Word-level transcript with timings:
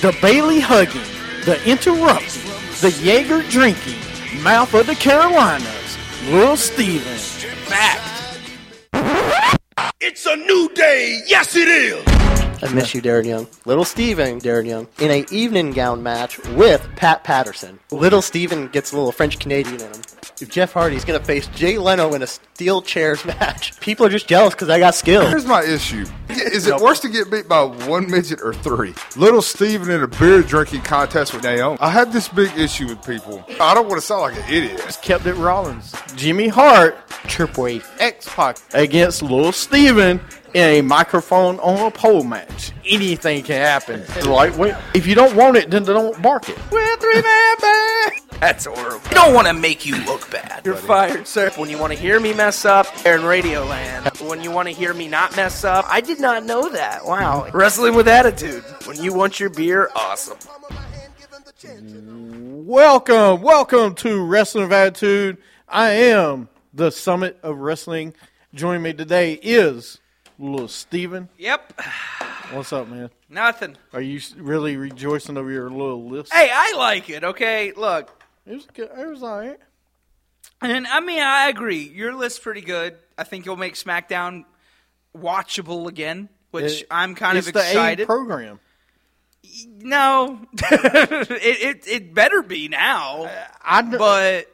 the 0.00 0.16
Bailey 0.22 0.60
hugging, 0.60 1.02
the 1.44 1.60
interrupting, 1.68 2.52
the 2.80 2.96
Jaeger 3.02 3.42
drinking, 3.50 3.98
mouth 4.42 4.72
of 4.74 4.86
the 4.86 4.94
Carolinas, 4.94 5.98
Lil 6.26 6.56
Steven. 6.56 7.16
Fact. 7.66 8.38
It's 10.00 10.24
a 10.26 10.36
new 10.36 10.70
day. 10.74 11.22
Yes, 11.26 11.56
it 11.56 11.66
is. 11.66 12.04
I 12.62 12.72
miss 12.72 12.94
you, 12.94 13.02
Darren 13.02 13.26
Young. 13.26 13.48
Little 13.64 13.84
Steven, 13.84 14.40
Darren 14.40 14.66
Young, 14.66 14.86
in 15.00 15.10
a 15.10 15.24
evening 15.32 15.72
gown 15.72 16.02
match 16.02 16.38
with 16.50 16.88
Pat 16.94 17.24
Patterson. 17.24 17.80
Little 17.90 18.22
Steven 18.22 18.68
gets 18.68 18.92
a 18.92 18.96
little 18.96 19.12
French 19.12 19.40
Canadian 19.40 19.80
in 19.80 19.92
him. 19.92 20.02
If 20.40 20.50
Jeff 20.50 20.72
Hardy's 20.72 21.04
going 21.04 21.18
to 21.18 21.24
face 21.24 21.48
Jay 21.48 21.78
Leno 21.78 22.14
in 22.14 22.22
a 22.22 22.26
steel 22.26 22.80
chairs 22.80 23.24
match, 23.24 23.78
people 23.80 24.06
are 24.06 24.08
just 24.08 24.28
jealous 24.28 24.54
because 24.54 24.68
I 24.68 24.78
got 24.78 24.94
skill. 24.94 25.26
Here's 25.26 25.46
my 25.46 25.64
issue. 25.64 26.04
Is 26.28 26.66
it 26.66 26.76
worse 26.76 27.00
to 27.00 27.08
get 27.08 27.30
beat 27.30 27.48
by 27.48 27.62
one 27.62 28.08
midget 28.10 28.40
or 28.42 28.54
three? 28.54 28.94
Little 29.16 29.42
Steven 29.42 29.90
in 29.90 30.02
a 30.02 30.06
beer 30.06 30.42
drinking 30.42 30.82
contest 30.82 31.34
with 31.34 31.42
Naomi. 31.42 31.78
I 31.80 31.90
have 31.90 32.12
this 32.12 32.28
big 32.28 32.56
issue 32.56 32.86
with 32.86 33.04
people. 33.04 33.44
I 33.60 33.74
don't 33.74 33.88
want 33.88 34.00
to 34.00 34.06
sound 34.06 34.20
like 34.22 34.36
an 34.36 34.44
idiot. 34.52 34.76
Just 34.84 35.02
kept 35.02 35.26
it 35.26 35.34
Rollins. 35.34 35.94
Jimmy 36.14 36.48
Hart, 36.48 36.96
Triple 37.26 37.66
H, 37.66 37.82
X 37.98 38.28
Pac 38.28 38.58
against 38.74 39.22
Little 39.22 39.52
Steven 39.52 40.20
in 40.54 40.62
a 40.78 40.80
microphone 40.82 41.58
on 41.60 41.86
a 41.86 41.90
pole 41.90 42.22
match. 42.24 42.72
Anything 42.86 43.42
can 43.42 43.56
happen. 43.60 44.04
Like, 44.28 44.56
wait, 44.56 44.74
if 44.94 45.06
you 45.06 45.14
don't 45.14 45.34
want 45.34 45.56
it, 45.56 45.70
then 45.70 45.84
don't 45.84 46.20
bark 46.22 46.48
it. 46.48 46.58
We're 46.70 46.96
three 46.96 47.20
man 47.22 47.56
band. 47.60 47.87
That's 48.40 48.66
horrible. 48.66 49.00
I 49.06 49.14
don't 49.14 49.34
want 49.34 49.48
to 49.48 49.52
make 49.52 49.84
you 49.84 49.96
look 50.04 50.30
bad. 50.30 50.62
You're 50.64 50.76
fired, 50.76 51.26
sir. 51.26 51.50
When 51.56 51.68
you 51.68 51.76
want 51.76 51.92
to 51.92 51.98
hear 51.98 52.20
me 52.20 52.32
mess 52.32 52.64
up, 52.64 52.86
they're 52.98 53.16
in 53.16 53.22
Radioland. 53.22 54.28
When 54.28 54.42
you 54.44 54.52
want 54.52 54.68
to 54.68 54.74
hear 54.74 54.94
me 54.94 55.08
not 55.08 55.34
mess 55.34 55.64
up, 55.64 55.84
I 55.88 56.00
did 56.00 56.20
not 56.20 56.44
know 56.44 56.68
that. 56.68 57.04
Wow. 57.04 57.48
Wrestling 57.52 57.96
with 57.96 58.06
attitude. 58.06 58.62
When 58.84 59.02
you 59.02 59.12
want 59.12 59.40
your 59.40 59.50
beer, 59.50 59.90
awesome. 59.96 60.38
Welcome, 62.64 63.42
welcome 63.42 63.96
to 63.96 64.24
Wrestling 64.24 64.64
of 64.64 64.72
Attitude. 64.72 65.38
I 65.68 65.90
am 65.90 66.48
the 66.72 66.90
summit 66.90 67.40
of 67.42 67.58
wrestling. 67.58 68.14
Joining 68.54 68.82
me 68.82 68.92
today 68.92 69.32
is 69.42 69.98
little 70.38 70.68
Steven. 70.68 71.28
Yep. 71.38 71.80
What's 72.52 72.72
up, 72.72 72.88
man? 72.88 73.10
Nothing. 73.28 73.76
Are 73.92 74.00
you 74.00 74.20
really 74.36 74.76
rejoicing 74.76 75.36
over 75.36 75.50
your 75.50 75.68
little 75.70 76.08
list? 76.08 76.32
Hey, 76.32 76.50
I 76.52 76.74
like 76.76 77.10
it, 77.10 77.24
okay? 77.24 77.72
Look. 77.72 78.14
It 78.48 78.54
was 78.54 78.66
good. 78.72 78.90
It 78.96 79.06
was 79.08 79.22
all 79.22 79.38
right. 79.38 79.58
And 80.60 80.86
I 80.86 81.00
mean, 81.00 81.20
I 81.22 81.48
agree. 81.48 81.82
Your 81.82 82.14
list's 82.14 82.38
pretty 82.38 82.62
good. 82.62 82.96
I 83.16 83.24
think 83.24 83.46
you'll 83.46 83.56
make 83.56 83.74
SmackDown 83.74 84.44
watchable 85.16 85.88
again, 85.88 86.28
which 86.50 86.82
It- 86.82 86.86
I'm 86.90 87.14
kind 87.14 87.38
it's 87.38 87.48
of 87.48 87.56
excited. 87.56 88.06
program. 88.06 88.60
no, 89.80 90.40
it, 90.52 91.30
it 91.40 91.88
it 91.88 92.14
better 92.14 92.42
be 92.42 92.68
now. 92.68 93.30
I, 93.62 93.82
But 93.82 94.52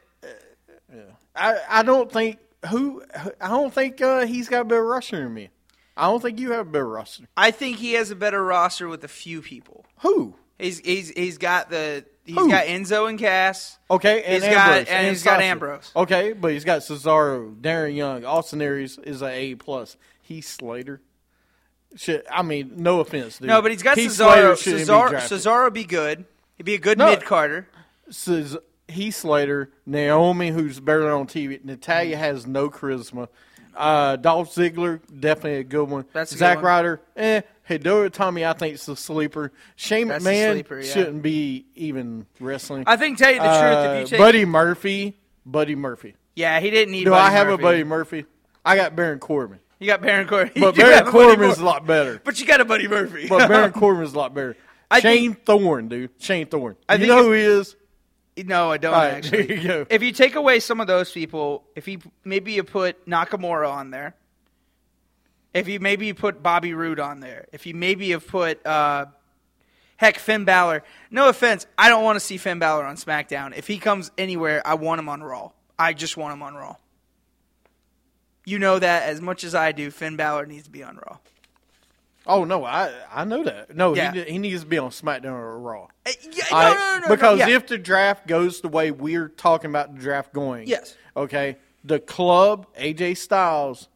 yeah. 0.93 1.01
I, 1.35 1.59
I 1.69 1.83
don't 1.83 2.11
think 2.11 2.37
who 2.69 3.03
I 3.41 3.49
don't 3.49 3.73
think 3.73 4.01
uh, 4.01 4.25
he's 4.25 4.47
got 4.47 4.61
a 4.61 4.65
better 4.65 4.85
roster 4.85 5.17
than 5.23 5.33
me. 5.33 5.49
I 5.97 6.03
don't 6.07 6.21
think 6.21 6.39
you 6.39 6.51
have 6.51 6.67
a 6.67 6.69
better 6.69 6.87
roster. 6.87 7.25
I 7.37 7.51
think 7.51 7.77
he 7.77 7.93
has 7.93 8.11
a 8.11 8.15
better 8.15 8.43
roster 8.43 8.87
with 8.87 9.03
a 9.03 9.07
few 9.09 9.41
people. 9.41 9.85
Who? 10.01 10.35
He's 10.59 10.79
he's 10.79 11.09
he's 11.09 11.37
got 11.37 11.69
the 11.69 12.05
he's 12.25 12.35
Who? 12.35 12.49
got 12.49 12.65
Enzo 12.65 13.07
and 13.09 13.17
Cass. 13.19 13.77
Okay, 13.89 14.23
and 14.23 14.43
He's 14.43 14.53
got- 14.53 14.69
Ambrose, 14.69 14.87
and 14.89 15.07
he's 15.07 15.23
got 15.23 15.41
Ambrose. 15.41 15.91
Okay, 15.95 16.33
but 16.33 16.51
he's 16.51 16.63
got 16.65 16.81
Cesaro, 16.81 17.55
Darren 17.61 17.95
Young, 17.95 18.25
Austin 18.25 18.61
Aries 18.61 18.97
is 19.03 19.21
a 19.21 19.27
A 19.29 19.55
plus. 19.55 19.95
Heath 20.21 20.47
Slater. 20.47 21.01
Shit, 21.95 22.25
I 22.29 22.41
mean, 22.41 22.73
no 22.77 22.99
offense, 22.99 23.37
dude. 23.39 23.47
No, 23.47 23.61
but 23.61 23.71
he's 23.71 23.83
got 23.83 23.97
Heath 23.97 24.11
Slater 24.13 24.53
Cesaro. 24.53 25.11
be 25.11 25.15
Cesaro. 25.17 25.71
Be 25.73 25.83
good. 25.85 26.25
He'd 26.57 26.63
be 26.63 26.73
a 26.73 26.79
good 26.79 26.97
No. 26.97 27.05
mid 27.09 27.23
carder. 27.23 27.67
Ces- 28.09 28.57
Heath 28.87 29.15
Slater, 29.15 29.71
Naomi, 29.85 30.49
who's 30.49 30.79
barely 30.79 31.09
on 31.09 31.25
TV. 31.27 31.59
Natalya 31.63 32.17
has 32.17 32.45
no 32.45 32.69
charisma. 32.69 33.29
Uh, 33.75 34.15
Dolph 34.15 34.53
Ziggler, 34.53 34.99
definitely 35.19 35.59
a 35.59 35.63
good 35.63 35.89
one. 35.89 36.05
That's 36.13 36.35
Zack. 36.35 36.61
Ryder, 36.61 37.01
eh. 37.15 37.41
Hideo 37.69 38.07
Itami, 38.09 38.45
I 38.47 38.53
think 38.53 38.75
is 38.75 38.87
a 38.87 38.95
sleeper. 38.95 39.51
Shane 39.75 40.07
That's 40.09 40.23
a 40.23 40.27
McMahon 40.29 40.51
sleeper, 40.53 40.79
yeah. 40.81 40.93
shouldn't 40.93 41.21
be 41.23 41.65
even 41.75 42.25
wrestling. 42.39 42.83
I 42.87 42.95
think 42.97 43.17
tell 43.17 43.31
you 43.31 43.39
the 43.39 43.45
Uh, 43.45 43.61
truth, 43.61 43.95
if 43.95 43.99
you 44.01 44.07
take 44.17 44.19
Buddy 44.19 44.45
Murphy, 44.45 45.17
Buddy 45.45 45.75
Murphy. 45.75 46.15
yeah, 46.35 46.59
he 46.59 46.69
didn't 46.69 46.91
need. 46.91 47.05
Do 47.05 47.11
Buddy 47.11 47.21
I 47.23 47.31
have 47.31 47.47
Murphy. 47.47 47.61
a 47.61 47.65
Buddy 47.65 47.83
Murphy? 47.83 48.25
I 48.63 48.75
got 48.75 48.95
Baron 48.95 49.19
Corbin, 49.19 49.59
You 49.79 49.87
got 49.87 50.01
Baron 50.01 50.27
Corbin, 50.27 50.51
You 50.55 50.61
but 50.61 50.75
do 50.75 50.81
Baron 50.81 50.99
a 50.99 51.01
Buddy 51.03 51.11
Corbin 51.11 51.49
is 51.49 51.57
a 51.57 51.61
Mur- 51.61 51.65
lot 51.67 51.85
better. 51.85 52.21
But 52.23 52.39
you 52.39 52.45
got 52.45 52.61
a 52.61 52.65
Buddy 52.65 52.87
Murphy. 52.87 53.27
But 53.27 53.47
Baron 53.49 53.71
Corbin 53.71 54.03
is 54.03 54.13
a 54.13 54.17
lot 54.17 54.33
better. 54.33 54.55
I 54.89 54.99
Shane 54.99 55.33
Thorne, 55.33 55.87
dude. 55.87 56.11
Shane 56.19 56.45
Thorne. 56.47 56.75
I 56.87 56.93
you 56.93 56.99
think 56.99 57.09
know 57.09 57.23
who 57.23 57.31
he 57.31 57.41
is? 57.41 57.75
no, 58.37 58.71
I 58.71 58.77
don't 58.77 58.93
All 58.93 58.99
right, 58.99 59.13
actually. 59.15 59.43
there 59.47 59.57
you 59.57 59.67
go. 59.67 59.85
If 59.89 60.03
you 60.03 60.11
take 60.11 60.35
away 60.35 60.59
some 60.59 60.79
of 60.81 60.87
those 60.87 61.11
people, 61.11 61.63
if 61.75 61.87
you 61.87 61.99
maybe 62.23 62.53
you 62.53 62.63
put 62.63 63.07
Nakamura 63.07 63.71
on 63.71 63.91
there, 63.91 64.13
if 65.55 65.67
you 65.67 65.79
maybe 65.79 66.05
you 66.05 66.13
put 66.13 66.43
Bobby 66.43 66.73
Roode 66.75 66.99
on 66.99 67.19
there, 67.21 67.47
if 67.51 67.65
you 67.65 67.73
maybe 67.73 68.11
have 68.11 68.27
put 68.27 68.63
uh, 68.65 69.05
heck 69.97 70.19
Finn 70.19 70.45
Balor. 70.45 70.83
No 71.09 71.29
offense, 71.29 71.65
I 71.77 71.89
don't 71.89 72.03
want 72.03 72.17
to 72.17 72.19
see 72.19 72.37
Finn 72.37 72.59
Balor 72.59 72.83
on 72.85 72.97
SmackDown. 72.97 73.57
If 73.57 73.65
he 73.65 73.77
comes 73.79 74.11
anywhere, 74.17 74.61
I 74.65 74.75
want 74.75 74.99
him 74.99 75.09
on 75.09 75.23
Raw. 75.23 75.51
I 75.79 75.93
just 75.93 76.17
want 76.17 76.33
him 76.33 76.43
on 76.43 76.53
Raw. 76.55 76.75
You 78.45 78.59
know 78.59 78.77
that 78.77 79.03
as 79.09 79.21
much 79.21 79.43
as 79.43 79.55
I 79.55 79.71
do. 79.71 79.89
Finn 79.89 80.15
Balor 80.17 80.45
needs 80.45 80.65
to 80.65 80.69
be 80.71 80.83
on 80.83 80.97
Raw. 80.97 81.17
Oh 82.27 82.43
no, 82.43 82.63
I 82.65 82.91
I 83.11 83.23
know 83.23 83.43
that. 83.43 83.75
No, 83.75 83.95
Yeah. 83.95 84.11
he 84.11 84.23
he 84.23 84.37
needs 84.39 84.61
to 84.61 84.67
be 84.67 84.77
on 84.77 84.89
SmackDown 84.89 85.33
or 85.33 85.59
Raw. 85.59 85.87
Uh, 86.05 86.11
yeah, 86.31 86.43
no, 86.51 86.57
I- 86.57 86.73
no, 86.73 86.75
no, 86.75 86.99
no, 87.07 87.15
because 87.15 87.39
no, 87.39 87.45
yeah. 87.47 87.55
if 87.55 87.67
the 87.67 87.77
draft 87.77 88.27
goes 88.27 88.61
the 88.61 88.67
way 88.67 88.91
we're 88.91 89.29
talking 89.29 89.69
about 89.69 89.93
the 89.95 90.01
draft 90.01 90.33
going, 90.33 90.67
Yes. 90.67 90.95
okay, 91.15 91.57
the 91.83 91.99
club, 91.99 92.67
AJ 92.77 93.17
Styles, 93.17 93.87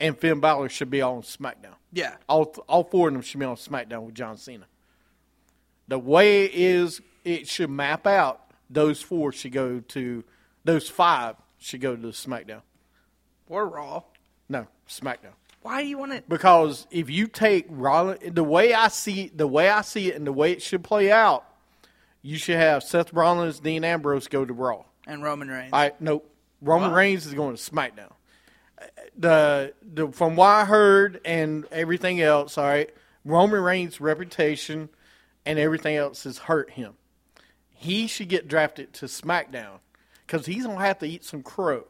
and 0.00 0.16
Finn 0.18 0.40
Balor 0.40 0.68
should 0.68 0.90
be 0.90 1.02
on 1.02 1.22
SmackDown. 1.22 1.74
yeah, 1.92 2.16
All 2.28 2.44
all 2.68 2.84
four 2.84 3.08
of 3.08 3.14
them 3.14 3.22
should 3.22 3.40
be 3.40 3.46
on 3.46 3.56
SmackDown 3.56 4.02
with 4.02 4.14
John 4.14 4.36
Cena. 4.36 4.66
The 5.88 5.98
way 5.98 6.44
it 6.44 6.52
is, 6.54 7.00
it 7.24 7.48
should 7.48 7.70
map 7.70 8.06
out. 8.06 8.50
Those 8.70 9.00
four 9.00 9.32
should 9.32 9.52
go 9.52 9.80
to 9.80 10.24
those 10.64 10.88
five 10.88 11.36
should 11.58 11.80
go 11.80 11.96
to 11.96 12.08
SmackDown. 12.08 12.60
or 13.48 13.66
Raw. 13.66 14.02
No, 14.48 14.66
SmackDown. 14.88 15.32
Why 15.62 15.82
do 15.82 15.88
you 15.88 15.98
want 15.98 16.12
it? 16.12 16.28
Because 16.28 16.86
if 16.90 17.10
you 17.10 17.26
take 17.26 17.66
Rollins, 17.68 18.20
the 18.32 18.44
way 18.44 18.72
I 18.74 18.88
see 18.88 19.30
the 19.34 19.46
way 19.48 19.68
I 19.70 19.80
see 19.80 20.10
it, 20.10 20.16
and 20.16 20.26
the 20.26 20.32
way 20.32 20.52
it 20.52 20.62
should 20.62 20.84
play 20.84 21.10
out, 21.10 21.44
you 22.22 22.36
should 22.36 22.56
have 22.56 22.82
Seth 22.82 23.12
Rollins, 23.12 23.58
Dean 23.60 23.82
Ambrose 23.84 24.28
go 24.28 24.44
to 24.44 24.52
Raw. 24.52 24.84
And 25.06 25.22
Roman 25.22 25.48
Reigns. 25.48 25.70
I 25.72 25.92
no 25.98 26.22
Roman 26.60 26.92
Reigns 26.92 27.24
is 27.26 27.32
going 27.34 27.56
to 27.56 27.62
SmackDown. 27.62 28.12
The 29.16 29.74
the 29.82 30.08
from 30.12 30.36
what 30.36 30.48
I 30.48 30.64
heard 30.64 31.20
and 31.24 31.66
everything 31.72 32.20
else, 32.20 32.56
all 32.56 32.64
right, 32.64 32.90
Roman 33.24 33.60
Reigns' 33.62 34.00
reputation 34.00 34.88
and 35.44 35.58
everything 35.58 35.96
else 35.96 36.24
has 36.24 36.38
hurt 36.38 36.70
him. 36.70 36.94
He 37.70 38.06
should 38.06 38.28
get 38.28 38.48
drafted 38.48 38.92
to 38.94 39.06
SmackDown 39.06 39.80
because 40.26 40.46
he's 40.46 40.66
gonna 40.66 40.80
have 40.84 40.98
to 41.00 41.06
eat 41.06 41.24
some 41.24 41.42
crow 41.42 41.84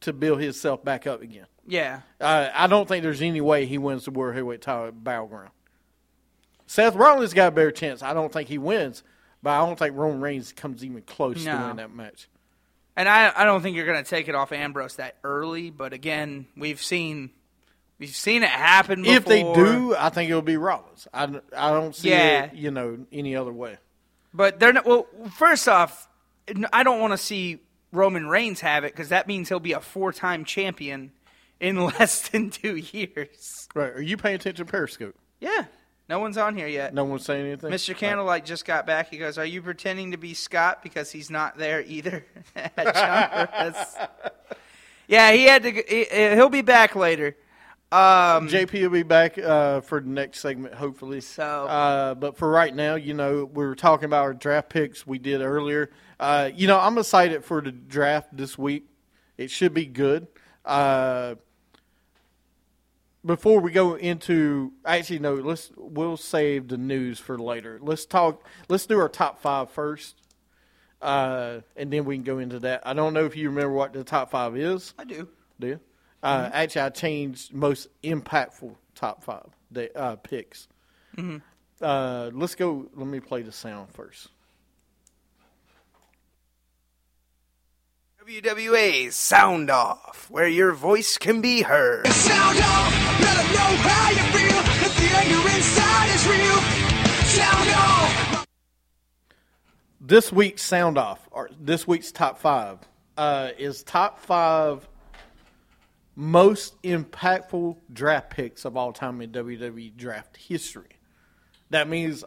to 0.00 0.12
build 0.12 0.40
himself 0.40 0.82
back 0.82 1.06
up 1.06 1.20
again. 1.20 1.46
yeah. 1.66 2.00
Uh, 2.20 2.48
I 2.54 2.66
don't 2.66 2.88
think 2.88 3.02
there's 3.02 3.20
any 3.20 3.40
way 3.42 3.66
he 3.66 3.76
wins 3.76 4.06
the 4.06 4.10
World 4.10 4.34
Heavyweight 4.34 4.62
title 4.62 4.86
at 4.86 5.04
Battleground. 5.04 5.50
Seth 6.66 6.94
Rollins 6.94 7.34
got 7.34 7.48
a 7.48 7.50
better 7.50 7.70
chance. 7.72 8.02
I 8.02 8.14
don't 8.14 8.32
think 8.32 8.48
he 8.48 8.56
wins, 8.56 9.02
but 9.42 9.50
I 9.50 9.66
don't 9.66 9.78
think 9.78 9.96
Roman 9.96 10.20
Reigns 10.20 10.52
comes 10.52 10.84
even 10.84 11.02
close 11.02 11.42
to 11.44 11.50
winning 11.62 11.76
that 11.76 11.92
match. 11.92 12.28
And 13.00 13.08
I, 13.08 13.32
I 13.34 13.44
don't 13.44 13.62
think 13.62 13.76
you're 13.76 13.86
going 13.86 14.02
to 14.04 14.08
take 14.08 14.28
it 14.28 14.34
off 14.34 14.52
Ambrose 14.52 14.96
that 14.96 15.16
early. 15.24 15.70
But 15.70 15.92
again, 15.94 16.46
we've 16.56 16.82
seen 16.82 17.30
we've 17.98 18.14
seen 18.14 18.42
it 18.42 18.50
happen. 18.50 19.02
Before. 19.02 19.16
If 19.16 19.24
they 19.24 19.42
do, 19.42 19.94
I 19.96 20.10
think 20.10 20.28
it'll 20.28 20.42
be 20.42 20.58
Rollins. 20.58 21.08
I, 21.14 21.24
I 21.56 21.70
don't 21.70 21.94
see 21.96 22.10
Yeah. 22.10 22.44
it, 22.44 22.54
you 22.54 22.70
know, 22.70 22.98
any 23.10 23.36
other 23.36 23.52
way. 23.52 23.78
but 24.34 24.60
they're 24.60 24.72
not. 24.74 24.84
Well, 24.84 25.06
first 25.38 25.66
off, 25.66 26.08
I 26.72 26.82
don't 26.82 27.00
want 27.00 27.12
to 27.12 27.18
see 27.18 27.60
Roman 27.90 28.26
Reigns 28.28 28.60
have 28.60 28.84
it 28.84 28.92
because 28.92 29.08
that 29.08 29.26
means 29.26 29.48
he'll 29.48 29.60
be 29.60 29.72
a 29.72 29.80
four-time 29.80 30.44
champion 30.44 31.12
in 31.58 31.82
less 31.84 32.28
than 32.28 32.50
two 32.50 32.76
years. 32.76 33.66
Right? 33.74 33.92
Are 33.94 34.02
you 34.02 34.16
paying 34.18 34.34
attention 34.36 34.66
to 34.66 34.70
Periscope? 34.70 35.14
Yeah. 35.40 35.64
No 36.10 36.18
one's 36.18 36.36
on 36.36 36.56
here 36.56 36.66
yet. 36.66 36.92
No 36.92 37.04
one's 37.04 37.24
saying 37.24 37.46
anything. 37.46 37.70
Mr. 37.70 37.96
Candlelight 37.96 38.44
just 38.44 38.64
got 38.64 38.84
back. 38.84 39.10
He 39.10 39.16
goes, 39.16 39.38
"Are 39.38 39.44
you 39.46 39.62
pretending 39.62 40.10
to 40.10 40.16
be 40.16 40.34
Scott 40.34 40.82
because 40.82 41.12
he's 41.12 41.30
not 41.30 41.56
there 41.56 41.82
either?" 41.86 42.26
Yeah, 45.06 45.32
he 45.32 45.44
had 45.44 45.62
to. 45.62 45.70
he- 45.70 46.34
He'll 46.34 46.48
be 46.48 46.62
back 46.62 46.94
later. 46.96 47.36
Um, 47.92 48.48
JP 48.48 48.82
will 48.82 48.90
be 48.90 49.02
back 49.02 49.36
uh, 49.38 49.80
for 49.80 50.00
the 50.00 50.08
next 50.08 50.40
segment, 50.40 50.74
hopefully. 50.74 51.20
So- 51.20 51.42
uh, 51.66 52.14
but 52.14 52.36
for 52.36 52.48
right 52.50 52.74
now, 52.74 52.94
you 52.96 53.14
know, 53.14 53.44
we 53.44 53.64
were 53.64 53.74
talking 53.74 54.04
about 54.04 54.22
our 54.22 54.34
draft 54.34 54.68
picks 54.68 55.06
we 55.06 55.18
did 55.18 55.40
earlier. 55.42 55.90
Uh, 56.18 56.50
you 56.54 56.66
know, 56.68 56.78
I'm 56.78 56.98
excited 56.98 57.44
for 57.44 57.60
the 57.60 57.72
draft 57.72 58.36
this 58.36 58.56
week. 58.58 58.86
It 59.38 59.50
should 59.50 59.74
be 59.74 59.86
good. 59.86 60.26
Uh, 60.64 61.36
before 63.24 63.60
we 63.60 63.70
go 63.70 63.94
into, 63.94 64.72
actually, 64.84 65.18
no, 65.18 65.34
let's 65.34 65.70
we'll 65.76 66.16
save 66.16 66.68
the 66.68 66.78
news 66.78 67.18
for 67.18 67.38
later. 67.38 67.78
Let's 67.82 68.06
talk. 68.06 68.46
Let's 68.68 68.86
do 68.86 68.98
our 68.98 69.08
top 69.08 69.40
five 69.40 69.70
first, 69.70 70.16
uh, 71.02 71.60
and 71.76 71.92
then 71.92 72.04
we 72.04 72.16
can 72.16 72.24
go 72.24 72.38
into 72.38 72.58
that. 72.60 72.82
I 72.86 72.92
don't 72.94 73.14
know 73.14 73.24
if 73.26 73.36
you 73.36 73.50
remember 73.50 73.72
what 73.72 73.92
the 73.92 74.04
top 74.04 74.30
five 74.30 74.56
is. 74.56 74.94
I 74.98 75.04
do. 75.04 75.28
Do 75.58 75.66
you? 75.66 75.80
Uh, 76.22 76.50
Actually, 76.52 76.82
I 76.82 76.88
changed 76.90 77.52
most 77.52 77.88
impactful 78.02 78.74
top 78.94 79.22
five 79.22 79.48
the, 79.70 79.96
uh, 79.96 80.16
picks. 80.16 80.68
Uh, 81.80 82.30
let's 82.32 82.54
go. 82.54 82.86
Let 82.94 83.06
me 83.06 83.20
play 83.20 83.42
the 83.42 83.52
sound 83.52 83.90
first. 83.92 84.28
WWA's 88.30 89.16
Sound 89.16 89.70
Off, 89.70 90.28
where 90.30 90.46
your 90.46 90.70
voice 90.70 91.18
can 91.18 91.40
be 91.40 91.62
heard. 91.62 92.06
Sound 92.06 92.58
off, 92.58 93.20
let 93.20 93.38
'em 93.38 93.52
know 93.52 93.76
how 93.82 94.10
you 94.10 94.22
feel. 94.38 94.60
If 94.86 94.96
the 94.96 95.16
anger 95.16 95.56
inside 95.56 96.14
is 96.14 96.26
real, 96.28 96.60
sound 97.26 97.68
off. 97.70 98.46
This 100.00 100.32
week's 100.32 100.62
sound 100.62 100.96
off, 100.96 101.28
or 101.32 101.50
this 101.58 101.88
week's 101.88 102.12
top 102.12 102.38
five, 102.38 102.78
uh, 103.16 103.50
is 103.58 103.82
top 103.82 104.20
five 104.20 104.88
most 106.14 106.80
impactful 106.82 107.78
draft 107.92 108.30
picks 108.30 108.64
of 108.64 108.76
all 108.76 108.92
time 108.92 109.20
in 109.20 109.32
WWE 109.32 109.90
draft 109.96 110.36
history. 110.36 111.00
That 111.70 111.88
means 111.88 112.22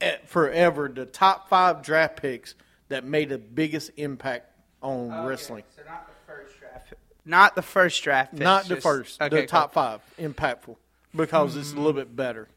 eh, 0.00 0.18
forever 0.26 0.88
the 0.94 1.06
top 1.06 1.48
five 1.48 1.82
draft 1.82 2.22
picks 2.22 2.54
that 2.88 3.04
made 3.04 3.30
the 3.30 3.38
biggest 3.38 3.90
impact 3.96 4.49
on 4.82 5.26
wrestling. 5.26 5.64
So 5.76 5.82
not 5.86 6.06
the 6.06 6.32
first 6.32 6.58
draft. 6.58 6.94
Not 7.24 7.54
the 7.54 7.62
first 7.62 8.02
draft. 8.02 8.30
Pick, 8.32 8.40
Not 8.40 8.64
the 8.64 8.74
just- 8.76 8.82
first, 8.82 9.20
Okay, 9.22 9.42
the 9.42 9.46
top 9.46 9.72
cool. 9.74 9.82
five, 9.82 10.00
impactful, 10.18 10.76
because 11.14 11.56
it's 11.56 11.72
a 11.72 11.76
little 11.76 11.92
bit 11.92 12.14
better. 12.14 12.48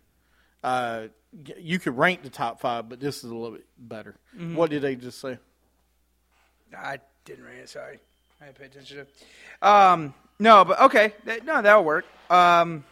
Uh, 0.64 1.08
you 1.58 1.80
could 1.80 1.98
rank 1.98 2.24
the 2.24 2.30
top 2.30 2.62
five, 2.62 2.88
but 2.88 3.00
this 3.00 3.24
is 3.24 3.30
a 3.32 3.36
little 3.36 3.52
bit 3.58 3.66
better. 3.78 4.16
Mm-hmm. 4.36 4.56
What 4.56 4.70
did 4.70 4.82
they 4.84 4.96
just 4.96 5.20
say? 5.20 5.38
I 6.78 7.00
didn't 7.26 7.44
read 7.46 7.58
it. 7.60 7.70
Sorry, 7.70 8.00
I 8.42 8.46
didn't 8.46 8.58
pay 8.58 8.66
attention. 8.66 9.06
to 9.62 9.68
Um, 9.70 10.14
no, 10.40 10.64
but 10.64 10.80
okay, 10.82 11.14
That- 11.26 11.44
no, 11.46 11.62
that'll 11.62 11.84
work. 11.84 12.06
Um, 12.30 12.84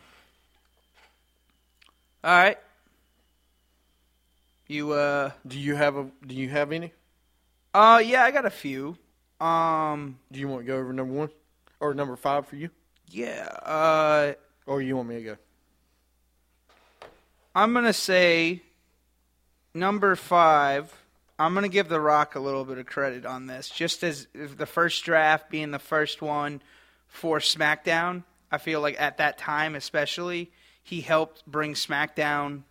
all 2.24 2.32
right. 2.32 2.58
You 4.68 4.92
uh, 4.92 5.32
Do 5.48 5.60
you 5.60 5.76
have 5.76 5.96
a? 5.98 6.08
Do 6.26 6.36
you 6.36 6.50
have 6.50 6.72
any? 6.72 6.94
uh, 7.74 8.02
yeah, 8.06 8.24
I 8.24 8.32
got 8.32 8.46
a 8.46 8.50
few. 8.50 8.98
Um, 9.42 10.20
Do 10.32 10.40
you 10.40 10.48
want 10.48 10.62
to 10.62 10.68
go 10.68 10.78
over 10.78 10.94
number 10.94 11.14
one 11.14 11.30
or 11.80 11.96
number 11.96 12.16
five 12.16 12.46
for 12.48 12.56
you, 12.56 12.70
yeah. 13.08 13.46
Uh, 13.46 14.34
or 14.68 14.82
you 14.82 14.96
want 14.96 15.10
me 15.10 15.16
to 15.16 15.22
go? 15.24 15.38
I'm 17.56 17.74
gonna 17.74 17.92
say 17.92 18.62
number 19.74 20.16
five. 20.16 20.94
I'm 21.40 21.56
gonna 21.56 21.70
give 21.70 21.90
The 21.90 22.00
Rock 22.00 22.36
a 22.36 22.40
little 22.40 22.64
bit 22.64 22.78
of 22.78 22.86
credit 22.86 23.26
on 23.26 23.48
this, 23.48 23.70
just 23.70 24.04
as 24.04 24.28
if 24.36 24.58
the 24.58 24.68
first 24.68 25.04
draft 25.04 25.50
being 25.50 25.72
the 25.72 25.80
first 25.80 26.22
one 26.22 26.62
for 27.08 27.40
SmackDown. 27.40 28.24
I 28.52 28.60
feel 28.60 28.80
like 28.80 29.02
at 29.02 29.18
that 29.18 29.40
time, 29.40 29.76
especially, 29.76 30.52
he 30.84 31.02
helped 31.02 31.46
bring 31.48 31.74
SmackDown, 31.74 32.62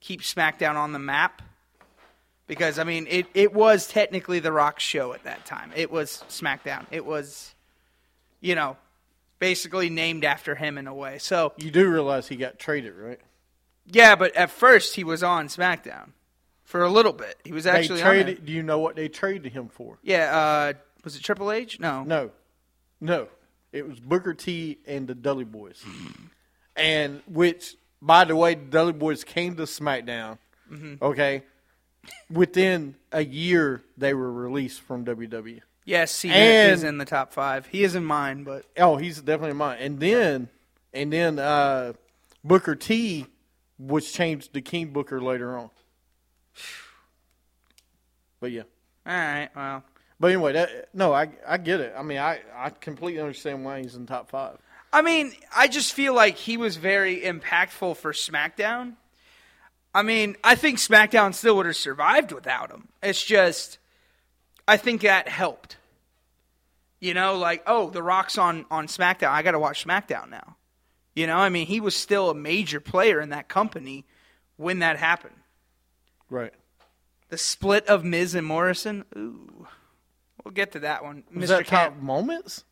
keep 0.00 0.20
SmackDown 0.20 0.74
on 0.74 0.92
the 0.92 0.98
map. 0.98 1.40
Because 2.50 2.80
I 2.80 2.84
mean, 2.84 3.06
it, 3.08 3.26
it 3.32 3.52
was 3.54 3.86
technically 3.86 4.40
The 4.40 4.50
Rock 4.50 4.80
show 4.80 5.12
at 5.12 5.22
that 5.22 5.46
time. 5.46 5.70
It 5.76 5.88
was 5.92 6.24
SmackDown. 6.28 6.84
It 6.90 7.06
was, 7.06 7.54
you 8.40 8.56
know, 8.56 8.76
basically 9.38 9.88
named 9.88 10.24
after 10.24 10.56
him 10.56 10.76
in 10.76 10.88
a 10.88 10.92
way. 10.94 11.18
So 11.18 11.52
You 11.58 11.70
do 11.70 11.88
realize 11.88 12.26
he 12.26 12.34
got 12.34 12.58
traded, 12.58 12.94
right? 12.96 13.20
yeah, 13.86 14.16
but 14.16 14.34
at 14.34 14.50
first 14.50 14.96
he 14.96 15.04
was 15.04 15.22
on 15.22 15.46
SmackDown 15.46 16.10
for 16.64 16.82
a 16.82 16.90
little 16.90 17.12
bit. 17.12 17.38
He 17.44 17.52
was 17.52 17.68
actually 17.68 18.00
they 18.00 18.02
on 18.08 18.14
there. 18.16 18.24
traded. 18.24 18.46
Do 18.46 18.52
you 18.52 18.64
know 18.64 18.80
what 18.80 18.96
they 18.96 19.06
traded 19.08 19.52
him 19.52 19.68
for? 19.68 19.98
Yeah, 20.02 20.36
uh, 20.36 20.72
was 21.04 21.14
it 21.14 21.22
Triple 21.22 21.52
H? 21.52 21.78
No. 21.78 22.02
No, 22.02 22.32
no. 23.00 23.28
It 23.72 23.88
was 23.88 24.00
Booker 24.00 24.34
T 24.34 24.78
and 24.88 25.06
the 25.06 25.14
Dudley 25.14 25.44
Boys, 25.44 25.84
and 26.74 27.22
which, 27.28 27.76
by 28.02 28.24
the 28.24 28.34
way, 28.34 28.54
the 28.56 28.64
Dudley 28.64 28.92
Boys 28.92 29.22
came 29.22 29.54
to 29.54 29.62
SmackDown. 29.62 30.38
Okay, 31.00 31.44
within 32.30 32.94
a 33.12 33.22
year 33.24 33.82
they 33.96 34.14
were 34.14 34.32
released 34.32 34.80
from 34.80 35.04
WWE. 35.04 35.60
Yes, 35.84 36.12
Cena 36.12 36.34
And- 36.34 36.72
is 36.72 36.82
in 36.84 36.98
the 36.98 37.04
top 37.04 37.32
five. 37.32 37.66
He 37.66 37.82
is 37.82 37.94
in 37.94 38.04
mine, 38.04 38.44
but 38.44 38.64
Oh, 38.78 38.96
he's 38.96 39.20
definitely 39.20 39.54
mine. 39.56 39.78
And 39.80 39.98
then, 40.00 40.48
and 40.92 41.12
then 41.12 41.38
uh, 41.38 41.94
Booker 42.44 42.74
T 42.76 43.26
was 43.78 44.12
changed 44.12 44.52
to 44.54 44.60
King 44.60 44.88
Booker 44.92 45.20
later 45.20 45.56
on. 45.56 45.70
But 48.40 48.52
yeah. 48.52 48.62
all 49.06 49.12
right. 49.14 49.48
Well, 49.54 49.84
But 50.18 50.26
anyway, 50.32 50.52
that 50.52 50.88
no, 50.94 51.12
I 51.12 51.30
I 51.46 51.56
get 51.58 51.80
it. 51.80 51.94
I 51.96 52.02
mean, 52.02 52.18
I 52.18 52.40
I 52.54 52.70
completely 52.70 53.20
understand 53.20 53.64
why 53.64 53.82
he's 53.82 53.94
in 53.96 54.06
top 54.06 54.30
five. 54.30 54.58
I 54.92 55.02
mean, 55.02 55.32
I 55.54 55.68
just 55.68 55.92
feel 55.92 56.14
like 56.14 56.36
he 56.36 56.56
was 56.56 56.76
very 56.76 57.20
impactful 57.20 57.96
for 57.98 58.12
SmackDown. 58.12 58.94
I 59.94 60.02
mean, 60.02 60.36
I 60.44 60.54
think 60.54 60.78
SmackDown 60.78 61.34
still 61.34 61.56
would 61.56 61.66
have 61.66 61.76
survived 61.76 62.32
without 62.32 62.70
him. 62.70 62.88
It's 63.02 63.24
just, 63.24 63.78
I 64.68 64.76
think 64.76 65.02
that 65.02 65.28
helped. 65.28 65.76
You 67.00 67.14
know, 67.14 67.36
like, 67.36 67.62
oh, 67.66 67.90
The 67.90 68.02
Rock's 68.02 68.38
on, 68.38 68.66
on 68.70 68.86
SmackDown. 68.86 69.30
I 69.30 69.42
got 69.42 69.52
to 69.52 69.58
watch 69.58 69.84
SmackDown 69.84 70.30
now. 70.30 70.56
You 71.14 71.26
know, 71.26 71.36
I 71.36 71.48
mean, 71.48 71.66
he 71.66 71.80
was 71.80 71.96
still 71.96 72.30
a 72.30 72.34
major 72.34 72.78
player 72.78 73.20
in 73.20 73.30
that 73.30 73.48
company 73.48 74.04
when 74.56 74.78
that 74.78 74.96
happened. 74.96 75.34
Right. 76.28 76.52
The 77.30 77.38
split 77.38 77.86
of 77.86 78.04
Miz 78.04 78.34
and 78.34 78.46
Morrison. 78.46 79.04
Ooh, 79.16 79.66
we'll 80.44 80.52
get 80.52 80.72
to 80.72 80.80
that 80.80 81.02
one. 81.02 81.24
Was 81.34 81.50
Mr. 81.50 81.58
that 81.58 81.66
top 81.66 81.96
moments? 81.96 82.64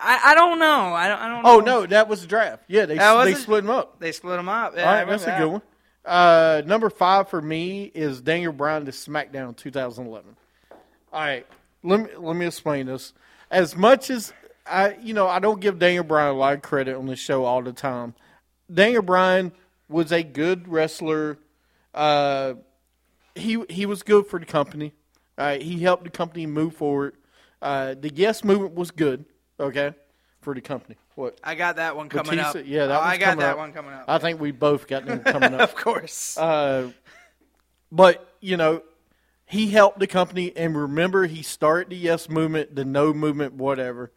I, 0.00 0.20
I 0.26 0.34
don't 0.34 0.58
know. 0.58 0.94
I 0.94 1.08
don't. 1.08 1.18
I 1.18 1.28
don't. 1.28 1.46
Oh 1.46 1.60
know. 1.60 1.80
no, 1.80 1.86
that 1.86 2.08
was 2.08 2.22
the 2.22 2.26
draft. 2.26 2.64
Yeah, 2.68 2.86
they 2.86 2.96
they 2.96 3.34
split 3.34 3.64
them 3.64 3.70
up. 3.70 4.00
They 4.00 4.12
split 4.12 4.36
them 4.36 4.48
up. 4.48 4.74
Yeah, 4.76 4.88
All 4.88 4.94
right, 4.94 5.06
that's 5.06 5.24
a 5.24 5.38
good 5.38 5.52
one. 5.52 5.62
Uh, 6.04 6.62
number 6.66 6.90
five 6.90 7.28
for 7.28 7.40
me 7.40 7.84
is 7.94 8.20
Daniel 8.20 8.52
Bryan 8.52 8.84
to 8.84 8.92
SmackDown 8.92 9.56
2011. 9.56 10.36
All 11.12 11.20
right, 11.20 11.46
let 11.82 12.00
me 12.00 12.08
let 12.18 12.36
me 12.36 12.46
explain 12.46 12.86
this. 12.86 13.12
As 13.50 13.76
much 13.76 14.10
as 14.10 14.32
I, 14.66 14.96
you 15.02 15.14
know, 15.14 15.28
I 15.28 15.38
don't 15.38 15.60
give 15.60 15.78
Daniel 15.78 16.04
Bryan 16.04 16.34
a 16.34 16.38
lot 16.38 16.54
of 16.54 16.62
credit 16.62 16.96
on 16.96 17.06
the 17.06 17.16
show 17.16 17.44
all 17.44 17.62
the 17.62 17.72
time. 17.72 18.14
Daniel 18.72 19.02
Bryan 19.02 19.52
was 19.88 20.12
a 20.12 20.22
good 20.22 20.68
wrestler. 20.68 21.38
Uh, 21.94 22.54
he 23.34 23.62
he 23.70 23.86
was 23.86 24.02
good 24.02 24.26
for 24.26 24.38
the 24.38 24.46
company. 24.46 24.92
Uh, 25.38 25.56
he 25.56 25.80
helped 25.80 26.04
the 26.04 26.10
company 26.10 26.46
move 26.46 26.74
forward. 26.76 27.14
Uh, 27.62 27.94
the 27.98 28.10
Yes 28.14 28.44
movement 28.44 28.74
was 28.74 28.90
good. 28.90 29.24
Okay, 29.58 29.94
for 30.40 30.54
the 30.54 30.60
company. 30.60 30.96
What? 31.14 31.38
I 31.44 31.54
got 31.54 31.76
that 31.76 31.96
one 31.96 32.08
coming 32.08 32.36
Batista- 32.36 32.60
up. 32.60 32.64
Yeah, 32.66 32.86
that 32.86 32.98
Oh, 32.98 33.02
I 33.02 33.16
got 33.16 33.38
that 33.38 33.50
up. 33.52 33.58
one 33.58 33.72
coming 33.72 33.92
up. 33.92 34.04
I 34.08 34.18
think 34.18 34.40
we 34.40 34.50
both 34.50 34.86
got 34.88 35.06
them 35.06 35.20
coming 35.24 35.54
up. 35.54 35.60
of 35.60 35.74
course. 35.76 36.36
Uh, 36.36 36.90
but 37.92 38.34
you 38.40 38.56
know, 38.56 38.82
he 39.46 39.70
helped 39.70 39.98
the 40.00 40.06
company, 40.06 40.52
and 40.56 40.76
remember, 40.76 41.26
he 41.26 41.42
started 41.42 41.90
the 41.90 41.96
Yes 41.96 42.28
movement, 42.28 42.74
the 42.74 42.84
No 42.84 43.12
movement, 43.12 43.54
whatever. 43.54 44.10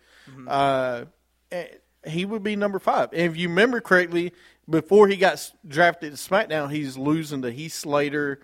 Uh, 0.47 1.05
eh, 1.51 1.67
he 2.05 2.25
would 2.25 2.43
be 2.43 2.55
number 2.55 2.79
five. 2.79 3.09
And 3.13 3.21
if 3.21 3.37
you 3.37 3.47
remember 3.49 3.79
correctly, 3.81 4.33
before 4.69 5.07
he 5.07 5.15
got 5.17 5.33
s- 5.33 5.53
drafted 5.67 6.15
to 6.15 6.17
SmackDown, 6.17 6.71
he's 6.71 6.97
losing 6.97 7.41
to 7.43 7.51
Heath 7.51 7.73
Slater 7.73 8.39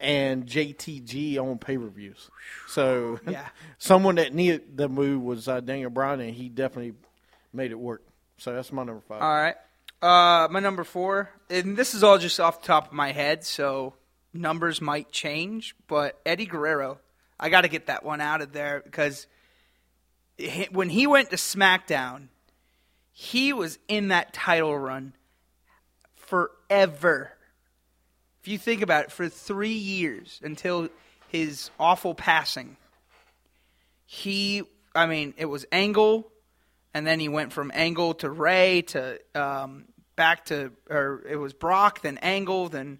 and 0.00 0.46
JTG 0.46 1.38
on 1.38 1.58
pay 1.58 1.76
per 1.76 1.88
views. 1.88 2.30
So, 2.68 3.18
Yeah. 3.28 3.46
someone 3.78 4.14
that 4.16 4.32
needed 4.34 4.76
the 4.76 4.88
move 4.88 5.22
was 5.22 5.46
uh, 5.48 5.60
Daniel 5.60 5.90
Bryan, 5.90 6.20
and 6.20 6.34
he 6.34 6.48
definitely 6.48 6.94
made 7.52 7.70
it 7.70 7.78
work. 7.78 8.02
So 8.38 8.54
that's 8.54 8.72
my 8.72 8.84
number 8.84 9.02
five. 9.08 9.22
all 9.22 9.28
right. 9.28 9.56
Uh, 10.00 10.46
my 10.50 10.60
number 10.60 10.84
four, 10.84 11.28
and 11.50 11.76
this 11.76 11.92
is 11.92 12.04
all 12.04 12.18
just 12.18 12.38
off 12.38 12.60
the 12.60 12.68
top 12.68 12.86
of 12.86 12.92
my 12.92 13.10
head, 13.10 13.44
so 13.44 13.94
numbers 14.32 14.80
might 14.80 15.10
change. 15.10 15.74
But 15.88 16.20
Eddie 16.24 16.46
Guerrero, 16.46 17.00
I 17.38 17.48
got 17.48 17.62
to 17.62 17.68
get 17.68 17.86
that 17.86 18.04
one 18.04 18.20
out 18.20 18.40
of 18.40 18.52
there 18.52 18.80
because 18.84 19.26
when 20.70 20.88
he 20.88 21.08
went 21.08 21.30
to 21.30 21.36
SmackDown, 21.36 22.28
he 23.12 23.52
was 23.52 23.78
in 23.88 24.08
that 24.08 24.32
title 24.32 24.78
run 24.78 25.14
forever. 26.14 27.32
if 28.40 28.46
you 28.46 28.58
think 28.58 28.82
about 28.82 29.04
it, 29.04 29.12
for 29.12 29.28
three 29.28 29.72
years 29.72 30.40
until 30.44 30.88
his 31.28 31.70
awful 31.80 32.14
passing, 32.14 32.76
he, 34.06 34.62
I 34.94 35.06
mean, 35.06 35.34
it 35.36 35.46
was 35.46 35.66
Angle, 35.72 36.30
and 36.94 37.06
then 37.06 37.20
he 37.20 37.28
went 37.28 37.52
from 37.52 37.70
Angle 37.74 38.14
to 38.14 38.30
Ray 38.30 38.82
to 38.82 39.20
um, 39.34 39.84
back 40.16 40.46
to, 40.46 40.72
or 40.90 41.24
it 41.28 41.36
was 41.36 41.52
Brock, 41.52 42.02
then 42.02 42.18
Angle, 42.18 42.68
then 42.68 42.98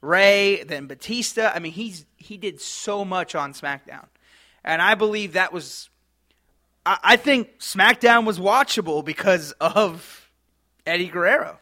Ray, 0.00 0.62
then 0.62 0.86
Batista. 0.86 1.50
I 1.54 1.58
mean, 1.58 1.72
he's 1.72 2.06
he 2.16 2.36
did 2.36 2.60
so 2.60 3.04
much 3.04 3.34
on 3.34 3.52
SmackDown, 3.52 4.06
and 4.64 4.80
I 4.80 4.94
believe 4.94 5.34
that 5.34 5.52
was. 5.52 5.88
I, 6.86 7.16
think 7.16 7.58
SmackDown 7.58 8.24
was 8.24 8.40
watchable 8.40 9.04
because 9.04 9.52
of 9.60 10.30
Eddie 10.86 11.08
Guerrero. 11.08 11.58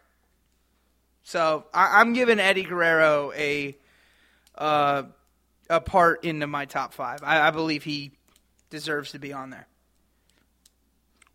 So 1.24 1.66
I, 1.74 2.00
I'm 2.00 2.12
giving 2.12 2.38
Eddie 2.38 2.62
Guerrero 2.62 3.32
a 3.34 3.76
uh, 4.54 5.02
a 5.68 5.80
part 5.80 6.24
into 6.24 6.46
my 6.46 6.66
top 6.66 6.94
five. 6.94 7.20
I 7.24 7.50
believe 7.50 7.82
he 7.82 8.12
deserves 8.70 9.10
to 9.12 9.18
be 9.18 9.32
on 9.32 9.50
there. 9.50 9.66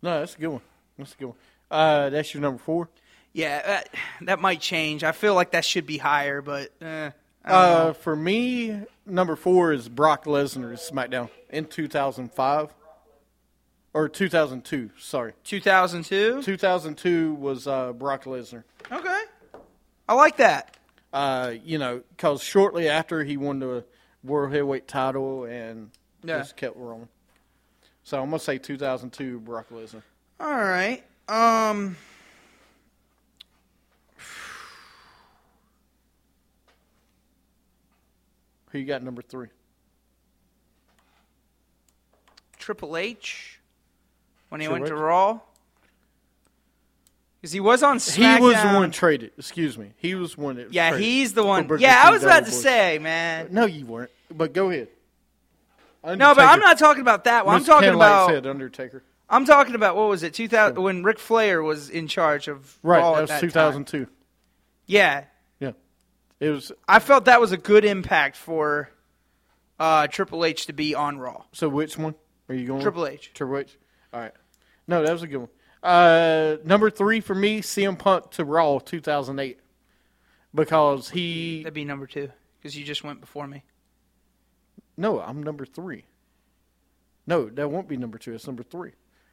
No, 0.04 0.20
that's 0.20 0.34
a 0.34 0.38
good 0.38 0.48
one. 0.48 0.60
That's 0.98 1.14
a 1.14 1.16
good 1.16 1.26
one. 1.28 1.36
Uh, 1.70 2.10
that's 2.10 2.34
your 2.34 2.42
number 2.42 2.58
four. 2.62 2.88
Yeah, 3.32 3.60
that, 3.66 3.88
that 4.20 4.38
might 4.40 4.60
change. 4.60 5.02
I 5.02 5.12
feel 5.12 5.34
like 5.34 5.52
that 5.52 5.64
should 5.64 5.86
be 5.86 5.96
higher, 5.98 6.42
but 6.42 6.70
eh, 6.82 7.10
Uh, 7.44 7.94
for 7.94 8.14
me, 8.14 8.82
number 9.06 9.34
four 9.34 9.72
is 9.72 9.88
Brock 9.88 10.26
Lesnar's 10.26 10.88
SmackDown 10.88 11.30
in 11.48 11.64
2005 11.64 12.68
or 13.94 14.08
2002. 14.10 14.90
Sorry, 14.98 15.32
2002. 15.44 16.42
2002 16.42 17.34
was 17.34 17.66
uh, 17.66 17.92
Brock 17.94 18.24
Lesnar. 18.24 18.64
Okay, 18.92 19.22
I 20.08 20.14
like 20.14 20.36
that. 20.36 20.76
Uh, 21.14 21.54
you 21.64 21.78
know, 21.78 22.02
because 22.10 22.42
shortly 22.42 22.88
after 22.90 23.24
he 23.24 23.36
won 23.38 23.58
the 23.58 23.84
world 24.22 24.52
heavyweight 24.52 24.86
title 24.86 25.44
and 25.44 25.90
Yeah. 26.22 26.38
just 26.38 26.56
kept 26.56 26.76
rolling. 26.76 27.08
So 28.04 28.22
I'm 28.22 28.28
gonna 28.28 28.38
say 28.38 28.58
2002 28.58 29.40
Brock 29.40 29.70
Lesnar. 29.70 30.02
All 30.38 30.54
right. 30.54 31.02
Um. 31.26 31.96
Who 38.70 38.78
you 38.78 38.84
got 38.84 39.02
number 39.02 39.22
three? 39.22 39.48
Triple 42.58 42.96
H 42.96 43.60
when 44.48 44.60
he 44.60 44.66
Triple 44.66 44.82
went 44.82 44.88
to 44.88 44.96
Raw. 44.96 45.40
Because 47.40 47.52
he 47.52 47.60
was 47.60 47.82
on 47.82 47.98
SmackDown. 47.98 48.38
He 48.38 48.42
was 48.42 48.62
the 48.62 48.68
one 48.68 48.90
traded. 48.90 49.32
Excuse 49.38 49.78
me. 49.78 49.92
He 49.96 50.14
was 50.14 50.36
one 50.36 50.56
that. 50.56 50.72
Yeah, 50.72 50.90
traded 50.90 51.06
he's 51.06 51.34
the 51.34 51.44
one. 51.44 51.66
Booker 51.66 51.80
Yeah, 51.80 52.02
I 52.04 52.10
was 52.10 52.22
about 52.22 52.46
to 52.46 52.50
say, 52.50 52.98
man. 52.98 53.48
No, 53.50 53.64
you 53.64 53.86
weren't. 53.86 54.10
But 54.30 54.52
go 54.52 54.70
ahead. 54.70 54.88
No, 56.04 56.34
but 56.34 56.40
I'm 56.44 56.60
not 56.60 56.78
talking 56.78 57.00
about 57.00 57.24
that 57.24 57.46
one. 57.46 57.56
I'm 57.56 57.62
Mr. 57.62 57.66
talking 57.66 57.94
about. 57.94 58.28
said 58.28 58.46
Undertaker. 58.46 59.02
I'm 59.28 59.44
talking 59.46 59.74
about 59.74 59.96
what 59.96 60.08
was 60.08 60.22
it? 60.22 60.34
2000 60.34 60.80
when 60.80 61.02
Ric 61.02 61.18
Flair 61.18 61.62
was 61.62 61.88
in 61.88 62.08
charge 62.08 62.46
of 62.48 62.78
Right, 62.82 62.98
Raw 62.98 63.12
that 63.12 63.16
at 63.16 63.20
was 63.22 63.30
that 63.30 63.40
2002. 63.40 64.04
Time. 64.04 64.14
Yeah, 64.86 65.24
Yeah, 65.60 65.72
it 66.40 66.50
was. 66.50 66.72
I 66.86 66.98
felt 66.98 67.24
that 67.24 67.40
was 67.40 67.52
a 67.52 67.56
good 67.56 67.84
impact 67.86 68.36
for 68.36 68.90
uh, 69.78 70.06
Triple 70.08 70.44
H 70.44 70.66
to 70.66 70.72
be 70.74 70.94
on 70.94 71.18
Raw. 71.18 71.44
So 71.52 71.68
which 71.68 71.96
one 71.96 72.14
are 72.48 72.54
you 72.54 72.66
going? 72.66 72.76
with? 72.76 72.84
Triple 72.84 73.06
H. 73.06 73.30
Triple 73.32 73.58
H. 73.58 73.78
All 74.12 74.20
right. 74.20 74.32
No, 74.86 75.02
that 75.02 75.12
was 75.12 75.22
a 75.22 75.26
good 75.26 75.38
one. 75.38 75.48
Uh, 75.82 76.56
number 76.64 76.90
three 76.90 77.20
for 77.20 77.34
me, 77.34 77.60
CM 77.60 77.98
Punk 77.98 78.30
to 78.32 78.44
Raw 78.44 78.78
2008, 78.78 79.58
because 80.54 81.10
he. 81.10 81.62
That'd 81.62 81.74
be 81.74 81.84
number 81.84 82.06
two 82.06 82.30
because 82.58 82.76
you 82.76 82.84
just 82.84 83.04
went 83.04 83.20
before 83.20 83.46
me. 83.46 83.62
No, 84.96 85.20
I'm 85.20 85.42
number 85.42 85.64
three. 85.64 86.04
No, 87.26 87.48
that 87.48 87.70
won't 87.70 87.88
be 87.88 87.96
number 87.96 88.18
two. 88.18 88.34
It's 88.34 88.46
number 88.46 88.62
three. 88.62 88.92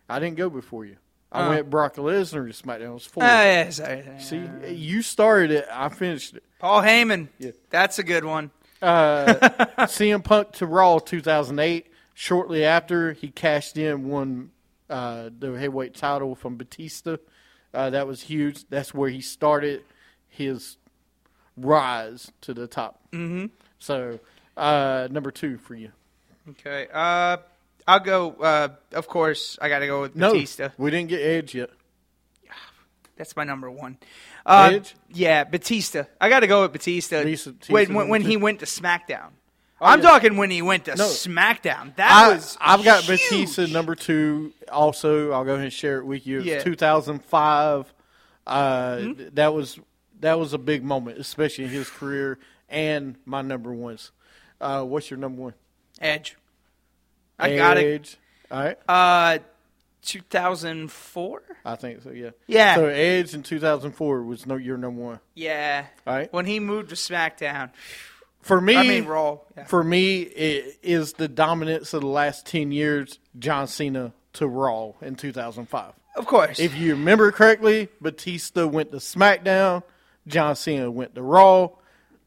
I 0.09 0.19
didn't 0.19 0.37
go 0.37 0.49
before 0.49 0.85
you. 0.85 0.97
I 1.31 1.45
Oh. 1.45 1.49
went 1.49 1.69
Brock 1.69 1.95
Lesnar 1.95 2.51
to 2.51 2.63
SmackDown. 2.63 2.81
It 2.81 2.93
was 2.93 3.05
four. 3.05 3.23
Oh, 3.23 3.27
yeah, 3.27 3.69
sorry. 3.69 4.03
See, 4.19 4.43
you 4.69 5.01
started 5.01 5.51
it. 5.51 5.67
I 5.71 5.89
finished 5.89 6.35
it. 6.35 6.43
Paul 6.59 6.81
Heyman. 6.81 7.29
Yeah. 7.39 7.51
That's 7.69 7.99
a 7.99 8.03
good 8.03 8.25
one. 8.25 8.51
Uh, 8.81 9.25
CM 9.87 10.23
Punk 10.23 10.51
to 10.53 10.65
Raw 10.65 10.99
2008. 10.99 11.87
Shortly 12.13 12.65
after, 12.65 13.13
he 13.13 13.29
cashed 13.29 13.77
in, 13.77 14.09
won 14.09 14.51
uh, 14.89 15.29
the 15.37 15.53
heavyweight 15.53 15.95
title 15.95 16.35
from 16.35 16.57
Batista. 16.57 17.15
Uh, 17.73 17.89
that 17.91 18.05
was 18.07 18.21
huge. 18.23 18.67
That's 18.69 18.93
where 18.93 19.09
he 19.09 19.21
started 19.21 19.83
his 20.27 20.75
rise 21.55 22.31
to 22.41 22.53
the 22.53 22.67
top. 22.67 23.01
Mm-hmm. 23.11 23.45
So, 23.79 24.19
uh, 24.57 25.07
number 25.11 25.31
two 25.31 25.57
for 25.57 25.75
you. 25.75 25.91
Okay. 26.49 26.87
Uh, 26.91 27.37
I'll 27.87 27.99
go. 27.99 28.31
Uh, 28.33 28.69
of 28.93 29.07
course, 29.07 29.57
I 29.61 29.69
got 29.69 29.79
to 29.79 29.87
go 29.87 30.01
with 30.01 30.15
No, 30.15 30.31
Batista. 30.33 30.69
we 30.77 30.91
didn't 30.91 31.09
get 31.09 31.19
Edge 31.21 31.55
yet. 31.55 31.69
That's 33.17 33.35
my 33.35 33.43
number 33.43 33.69
one. 33.69 33.97
Uh, 34.45 34.71
Edge? 34.73 34.95
Yeah, 35.09 35.43
Batista. 35.43 36.05
I 36.19 36.29
got 36.29 36.41
to 36.41 36.47
go 36.47 36.63
with 36.63 36.71
Batista. 36.73 37.23
Batista- 37.23 37.51
when 37.69 37.93
when, 37.93 38.09
when 38.09 38.21
he 38.21 38.37
went 38.37 38.59
to 38.59 38.65
SmackDown. 38.65 39.29
I'm 39.83 39.99
yeah. 40.03 40.09
talking 40.09 40.37
when 40.37 40.51
he 40.51 40.61
went 40.61 40.85
to 40.85 40.95
No. 40.95 41.05
SmackDown. 41.05 41.95
That 41.95 42.11
I, 42.11 42.33
was. 42.33 42.55
I've 42.61 42.83
got 42.83 43.03
huge. 43.03 43.19
Batista 43.29 43.65
number 43.65 43.95
two. 43.95 44.53
Also, 44.71 45.31
I'll 45.31 45.43
go 45.43 45.53
ahead 45.53 45.63
and 45.63 45.73
share 45.73 45.97
it 45.97 46.05
with 46.05 46.27
you. 46.27 46.39
It 46.39 46.45
Yeah. 46.45 46.55
Mm-hmm. 46.57 46.69
2005. 46.69 47.93
Uh, 48.45 48.97
th- 48.97 49.17
That 49.33 49.53
was 49.55 49.79
that 50.19 50.37
was 50.39 50.53
a 50.53 50.59
big 50.59 50.83
moment, 50.83 51.17
especially 51.17 51.63
in 51.63 51.71
his 51.71 51.89
career. 51.89 52.37
And 52.69 53.15
my 53.25 53.41
number 53.41 53.73
ones. 53.73 54.11
Uh, 54.61 54.83
what's 54.83 55.09
your 55.09 55.19
number 55.19 55.41
one? 55.41 55.53
Edge. 55.99 56.37
I 57.39 57.55
got 57.55 57.77
it. 57.77 57.85
Edge. 57.85 58.17
All 58.51 58.63
right, 58.63 58.77
Uh, 58.87 59.39
2004. 60.03 61.41
I 61.65 61.75
think 61.75 62.01
so. 62.01 62.11
Yeah. 62.11 62.31
Yeah. 62.47 62.75
So 62.75 62.85
Edge 62.85 63.33
in 63.33 63.43
2004 63.43 64.23
was 64.23 64.45
no 64.45 64.55
your 64.55 64.77
number 64.77 65.01
one. 65.01 65.19
Yeah. 65.35 65.85
All 66.05 66.13
right. 66.15 66.31
When 66.33 66.45
he 66.45 66.59
moved 66.59 66.89
to 66.89 66.95
SmackDown. 66.95 67.71
For 68.41 68.59
me, 68.59 68.75
I 68.75 68.81
mean 68.83 69.05
Raw. 69.05 69.37
Yeah. 69.55 69.65
for 69.65 69.83
me, 69.83 70.21
it 70.21 70.79
is 70.81 71.13
the 71.13 71.27
dominance 71.27 71.93
of 71.93 72.01
the 72.01 72.07
last 72.07 72.47
ten 72.47 72.71
years. 72.71 73.19
John 73.37 73.67
Cena 73.67 74.13
to 74.33 74.47
Raw 74.47 74.93
in 75.01 75.15
2005. 75.15 75.93
Of 76.15 76.25
course. 76.25 76.59
If 76.59 76.75
you 76.75 76.93
remember 76.93 77.31
correctly, 77.31 77.89
Batista 78.01 78.65
went 78.65 78.91
to 78.93 78.97
SmackDown, 78.97 79.83
John 80.25 80.55
Cena 80.55 80.89
went 80.89 81.13
to 81.15 81.21
Raw. 81.21 81.69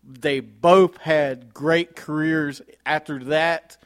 They 0.06 0.40
both 0.40 0.98
had 0.98 1.54
great 1.54 1.96
careers 1.96 2.60
after 2.84 3.22
that. 3.24 3.76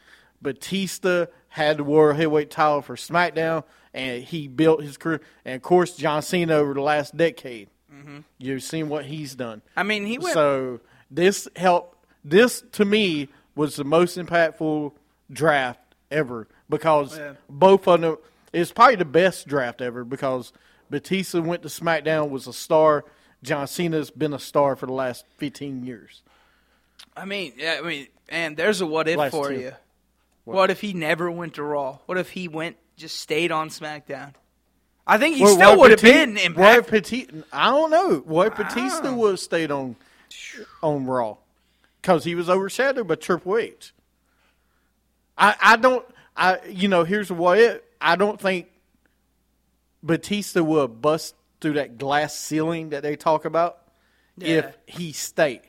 Batista 0.41 1.25
had 1.49 1.77
the 1.77 1.83
World 1.83 2.15
Heavyweight 2.15 2.51
title 2.51 2.81
for 2.81 2.95
SmackDown, 2.95 3.63
and 3.93 4.23
he 4.23 4.47
built 4.47 4.83
his 4.83 4.97
career. 4.97 5.21
And 5.45 5.55
of 5.55 5.61
course, 5.61 5.95
John 5.95 6.21
Cena 6.21 6.53
over 6.55 6.73
the 6.73 6.81
last 6.81 7.15
decade. 7.17 7.69
Mm-hmm. 7.93 8.19
You've 8.37 8.63
seen 8.63 8.89
what 8.89 9.05
he's 9.05 9.35
done. 9.35 9.61
I 9.75 9.83
mean, 9.83 10.05
he 10.05 10.17
went. 10.17 10.33
So 10.33 10.79
this 11.11 11.47
helped. 11.55 11.97
This 12.23 12.63
to 12.73 12.85
me 12.85 13.29
was 13.55 13.75
the 13.77 13.83
most 13.83 14.17
impactful 14.17 14.93
draft 15.31 15.79
ever 16.11 16.47
because 16.69 17.17
Yeah. 17.17 17.33
both 17.49 17.87
of 17.87 18.01
them. 18.01 18.17
It's 18.51 18.71
probably 18.71 18.95
the 18.95 19.05
best 19.05 19.47
draft 19.47 19.79
ever 19.81 20.03
because 20.03 20.53
Batista 20.89 21.39
went 21.41 21.61
to 21.63 21.67
SmackDown 21.69 22.29
was 22.29 22.47
a 22.47 22.53
star. 22.53 23.05
John 23.43 23.67
Cena's 23.67 24.11
been 24.11 24.33
a 24.33 24.39
star 24.39 24.75
for 24.75 24.85
the 24.85 24.93
last 24.93 25.25
fifteen 25.37 25.83
years. 25.85 26.21
I 27.15 27.25
mean, 27.25 27.53
yeah, 27.57 27.77
I 27.79 27.85
mean, 27.87 28.07
and 28.29 28.55
there's 28.57 28.81
a 28.81 28.85
what 28.85 29.07
if 29.07 29.17
Last 29.17 29.31
for 29.31 29.49
two. 29.49 29.59
you. 29.59 29.71
What? 30.45 30.71
if 30.71 30.81
he 30.81 30.93
never 30.93 31.29
went 31.29 31.55
to 31.55 31.63
Raw? 31.63 31.99
What 32.05 32.17
if 32.17 32.31
he 32.31 32.47
went 32.47 32.77
just 32.97 33.19
stayed 33.19 33.51
on 33.51 33.69
SmackDown? 33.69 34.33
I 35.05 35.17
think 35.17 35.35
he 35.37 35.43
Well, 35.43 35.55
still 35.55 35.79
would 35.79 35.91
have 35.91 36.01
been 36.01 36.35
What 36.35 36.85
impactful. 36.85 36.91
Batista? 36.91 37.35
I 37.53 37.69
don't 37.69 37.91
know. 37.91 38.17
What 38.25 38.47
if 38.47 38.55
Batista 38.57 39.13
would 39.13 39.31
have 39.31 39.39
stayed 39.39 39.71
on 39.71 39.95
on 40.83 41.05
Raw 41.05 41.37
because 42.01 42.23
he 42.23 42.35
was 42.35 42.49
overshadowed 42.49 43.07
by 43.07 43.15
Triple 43.15 43.57
H. 43.57 43.93
I 45.37 45.55
I 45.61 45.75
don't. 45.77 46.05
I 46.35 46.59
you 46.67 46.87
know 46.87 47.03
here's 47.03 47.29
the 47.29 47.33
what 47.35 47.57
if 47.59 47.81
I 48.01 48.15
don't 48.15 48.39
think 48.39 48.67
Batista 50.03 50.61
would 50.63 50.81
have 50.81 51.01
bust 51.01 51.35
through 51.61 51.73
that 51.73 51.97
glass 51.97 52.33
ceiling 52.35 52.89
that 52.89 53.03
they 53.03 53.15
talk 53.15 53.45
about 53.45 53.79
Yeah. 54.37 54.47
if 54.47 54.77
he 54.85 55.11
stayed. 55.11 55.61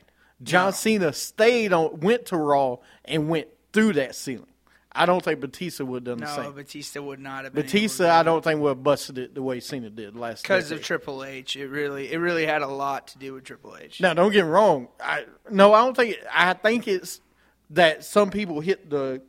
John 0.43 0.73
Cena 0.73 1.13
stayed 1.13 1.71
on 1.73 1.99
went 1.99 2.27
to 2.27 2.37
Raw 2.37 2.77
and 3.05 3.29
went 3.29 3.47
through 3.73 3.93
that 3.93 4.15
ceiling. 4.15 4.47
I 4.93 5.05
don't 5.05 5.23
think 5.23 5.39
Batista 5.39 5.85
would 5.85 6.05
have 6.05 6.17
done 6.19 6.27
the 6.27 6.35
same. 6.35 6.43
no. 6.45 6.51
Batista 6.51 7.01
would 7.01 7.19
not 7.19 7.45
have 7.45 7.53
been. 7.53 7.63
Batista, 7.63 8.09
I 8.09 8.23
don't 8.23 8.43
think 8.43 8.59
would 8.59 8.69
have 8.69 8.83
busted 8.83 9.17
it 9.19 9.33
the 9.35 9.41
way 9.41 9.59
Cena 9.61 9.89
did 9.89 10.17
last 10.17 10.41
because 10.41 10.69
of. 10.71 10.81
Triple 10.81 11.23
H. 11.23 11.55
It 11.55 11.67
really, 11.67 12.11
it 12.11 12.17
really 12.17 12.45
had 12.45 12.61
a 12.61 12.67
lot 12.67 13.07
to 13.09 13.17
do 13.17 13.33
with 13.33 13.45
Triple 13.45 13.77
H. 13.79 14.01
Now, 14.01 14.13
don't 14.13 14.31
get 14.33 14.43
me 14.43 14.49
wrong. 14.51 14.89
I 14.99 15.25
no, 15.49 15.73
I 15.73 15.81
don't 15.85 15.95
think. 15.95 16.17
I 16.33 16.53
think 16.53 16.87
it's 16.89 17.21
that 17.69 18.03
some 18.03 18.31
people 18.31 18.59
hit 18.59 18.89
the 18.89 19.21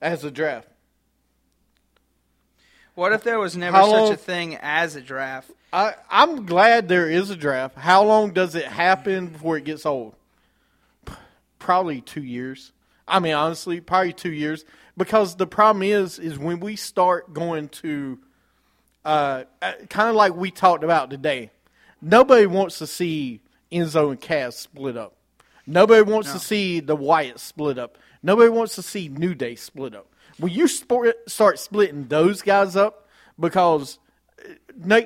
as 0.00 0.24
a 0.24 0.30
draft. 0.30 0.68
What 2.94 3.12
if 3.12 3.22
there 3.24 3.38
was 3.38 3.56
never 3.56 3.76
How 3.76 3.84
such 3.84 3.92
long- 3.92 4.12
a 4.12 4.16
thing 4.16 4.58
as 4.60 4.96
a 4.96 5.00
draft? 5.00 5.50
I 5.72 5.94
I'm 6.10 6.44
glad 6.44 6.88
there 6.88 7.08
is 7.08 7.30
a 7.30 7.36
draft. 7.36 7.76
How 7.78 8.02
long 8.04 8.32
does 8.32 8.54
it 8.54 8.66
happen 8.66 9.28
before 9.28 9.56
it 9.56 9.64
gets 9.64 9.86
old? 9.86 10.14
probably 11.58 12.00
two 12.00 12.22
years. 12.22 12.72
I 13.06 13.20
mean, 13.20 13.34
honestly, 13.34 13.80
probably 13.80 14.12
two 14.12 14.32
years. 14.32 14.64
Because 14.96 15.36
the 15.36 15.46
problem 15.46 15.82
is, 15.84 16.18
is 16.18 16.36
when 16.38 16.58
we 16.58 16.74
start 16.74 17.32
going 17.32 17.68
to, 17.68 18.18
uh, 19.04 19.44
kind 19.88 20.08
of 20.08 20.16
like 20.16 20.34
we 20.34 20.50
talked 20.50 20.84
about 20.84 21.08
today, 21.08 21.50
nobody 22.00 22.46
wants 22.46 22.78
to 22.78 22.86
see 22.86 23.40
Enzo 23.70 24.10
and 24.10 24.20
Cass 24.20 24.56
split 24.56 24.96
up. 24.96 25.14
Nobody 25.66 26.02
wants 26.02 26.32
to 26.32 26.40
see 26.40 26.80
the 26.80 26.96
Wyatt 26.96 27.38
split 27.38 27.78
up. 27.78 27.96
Nobody 28.24 28.48
wants 28.50 28.74
to 28.74 28.82
see 28.82 29.08
New 29.08 29.34
Day 29.34 29.54
split 29.54 29.94
up. 29.94 30.08
When 30.38 30.52
you 30.52 30.66
start 30.66 31.58
splitting 31.58 32.08
those 32.08 32.42
guys 32.42 32.76
up, 32.76 33.08
because 33.38 33.98
uh, 34.44 35.00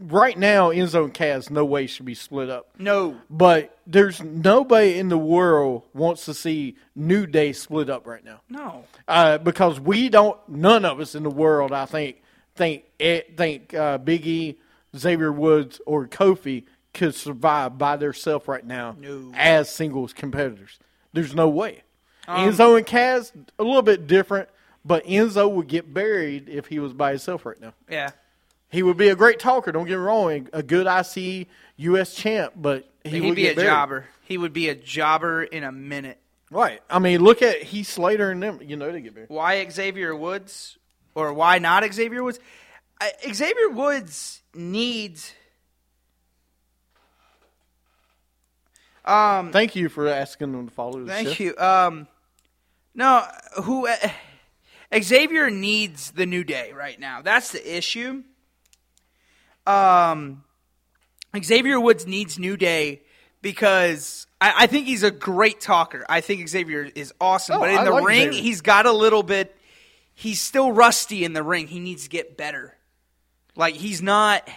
right 0.00 0.38
now 0.38 0.70
Enzo 0.70 1.04
and 1.04 1.14
Cass 1.14 1.50
no 1.50 1.64
way 1.64 1.86
should 1.86 2.06
be 2.06 2.14
split 2.14 2.50
up. 2.50 2.68
No. 2.78 3.16
But 3.30 3.78
there's 3.86 4.22
nobody 4.22 4.98
in 4.98 5.08
the 5.08 5.18
world 5.18 5.82
wants 5.94 6.24
to 6.26 6.34
see 6.34 6.76
New 6.94 7.26
Day 7.26 7.52
split 7.52 7.88
up 7.90 8.06
right 8.06 8.24
now. 8.24 8.40
No. 8.48 8.84
Uh, 9.06 9.38
because 9.38 9.80
we 9.80 10.08
don't, 10.08 10.38
none 10.48 10.84
of 10.84 11.00
us 11.00 11.14
in 11.14 11.22
the 11.22 11.30
world, 11.30 11.72
I 11.72 11.86
think, 11.86 12.22
think 12.54 12.84
think 12.98 13.74
uh, 13.74 13.98
Big 13.98 14.26
E, 14.26 14.58
Xavier 14.96 15.32
Woods, 15.32 15.80
or 15.86 16.06
Kofi 16.06 16.64
could 16.92 17.14
survive 17.14 17.76
by 17.76 17.96
themselves 17.96 18.46
right 18.46 18.64
now 18.64 18.96
No. 19.00 19.32
as 19.34 19.68
singles 19.68 20.12
competitors. 20.12 20.78
There's 21.12 21.34
no 21.34 21.48
way. 21.48 21.82
Enzo 22.28 22.76
and 22.76 22.86
Cass 22.86 23.32
a 23.58 23.62
little 23.64 23.82
bit 23.82 24.06
different, 24.06 24.48
but 24.84 25.04
Enzo 25.06 25.50
would 25.50 25.68
get 25.68 25.92
buried 25.92 26.48
if 26.48 26.66
he 26.66 26.78
was 26.78 26.92
by 26.92 27.10
himself 27.10 27.46
right 27.46 27.60
now. 27.60 27.74
Yeah. 27.88 28.10
He 28.70 28.82
would 28.82 28.96
be 28.96 29.08
a 29.08 29.16
great 29.16 29.38
talker. 29.38 29.70
Don't 29.72 29.86
get 29.86 29.92
me 29.98 30.04
wrong, 30.04 30.48
a 30.52 30.62
good 30.62 30.86
IC 30.86 31.46
U.S. 31.76 32.14
champ, 32.14 32.54
but 32.56 32.88
he 33.04 33.20
He'd 33.20 33.34
be 33.34 33.48
a 33.48 33.54
buried. 33.54 33.66
jobber. 33.68 34.06
He 34.22 34.36
would 34.38 34.52
be 34.52 34.68
a 34.68 34.74
jobber 34.74 35.42
in 35.44 35.62
a 35.64 35.70
minute. 35.72 36.18
Right. 36.50 36.80
I 36.90 36.98
mean, 36.98 37.20
look 37.20 37.42
at 37.42 37.62
Heath 37.62 37.88
Slater 37.88 38.30
and 38.30 38.42
them. 38.42 38.60
You 38.62 38.76
know 38.76 38.90
they 38.90 39.00
get 39.00 39.14
buried. 39.14 39.28
Why 39.30 39.68
Xavier 39.68 40.14
Woods 40.14 40.76
or 41.14 41.32
why 41.32 41.58
not 41.58 41.84
Xavier 41.92 42.22
Woods? 42.22 42.40
I, 43.00 43.12
Xavier 43.32 43.68
Woods 43.70 44.42
needs. 44.54 45.32
Um, 49.04 49.52
Thank 49.52 49.76
you 49.76 49.88
for 49.88 50.08
asking 50.08 50.52
them 50.52 50.68
to 50.68 50.74
follow. 50.74 51.00
The 51.00 51.06
thank 51.06 51.28
shift. 51.28 51.40
you. 51.40 51.56
Um, 51.58 52.08
no, 52.94 53.22
who 53.62 53.86
uh, 53.86 53.96
Xavier 54.98 55.50
needs 55.50 56.10
the 56.12 56.26
new 56.26 56.44
day 56.44 56.72
right 56.72 56.98
now. 56.98 57.22
That's 57.22 57.52
the 57.52 57.76
issue. 57.76 58.22
Um, 59.66 60.44
Xavier 61.42 61.80
Woods 61.80 62.06
needs 62.06 62.38
New 62.38 62.56
Day 62.56 63.02
because 63.42 64.26
I, 64.40 64.52
I 64.60 64.66
think 64.66 64.86
he's 64.86 65.02
a 65.02 65.10
great 65.10 65.60
talker. 65.60 66.04
I 66.08 66.20
think 66.20 66.46
Xavier 66.48 66.88
is 66.94 67.12
awesome, 67.20 67.56
Oh, 67.56 67.60
but 67.60 67.70
in 67.70 67.78
I 67.78 67.84
the 67.84 67.90
like 67.92 68.04
ring, 68.04 68.32
Xavier. 68.32 68.42
he's 68.42 68.60
got 68.60 68.86
a 68.86 68.92
little 68.92 69.22
bit. 69.22 69.56
He's 70.14 70.40
still 70.40 70.70
rusty 70.70 71.24
in 71.24 71.32
the 71.32 71.42
ring. 71.42 71.66
He 71.66 71.80
needs 71.80 72.04
to 72.04 72.08
get 72.10 72.36
better. 72.36 72.76
Like 73.56 73.74
he's 73.74 74.02
not. 74.02 74.48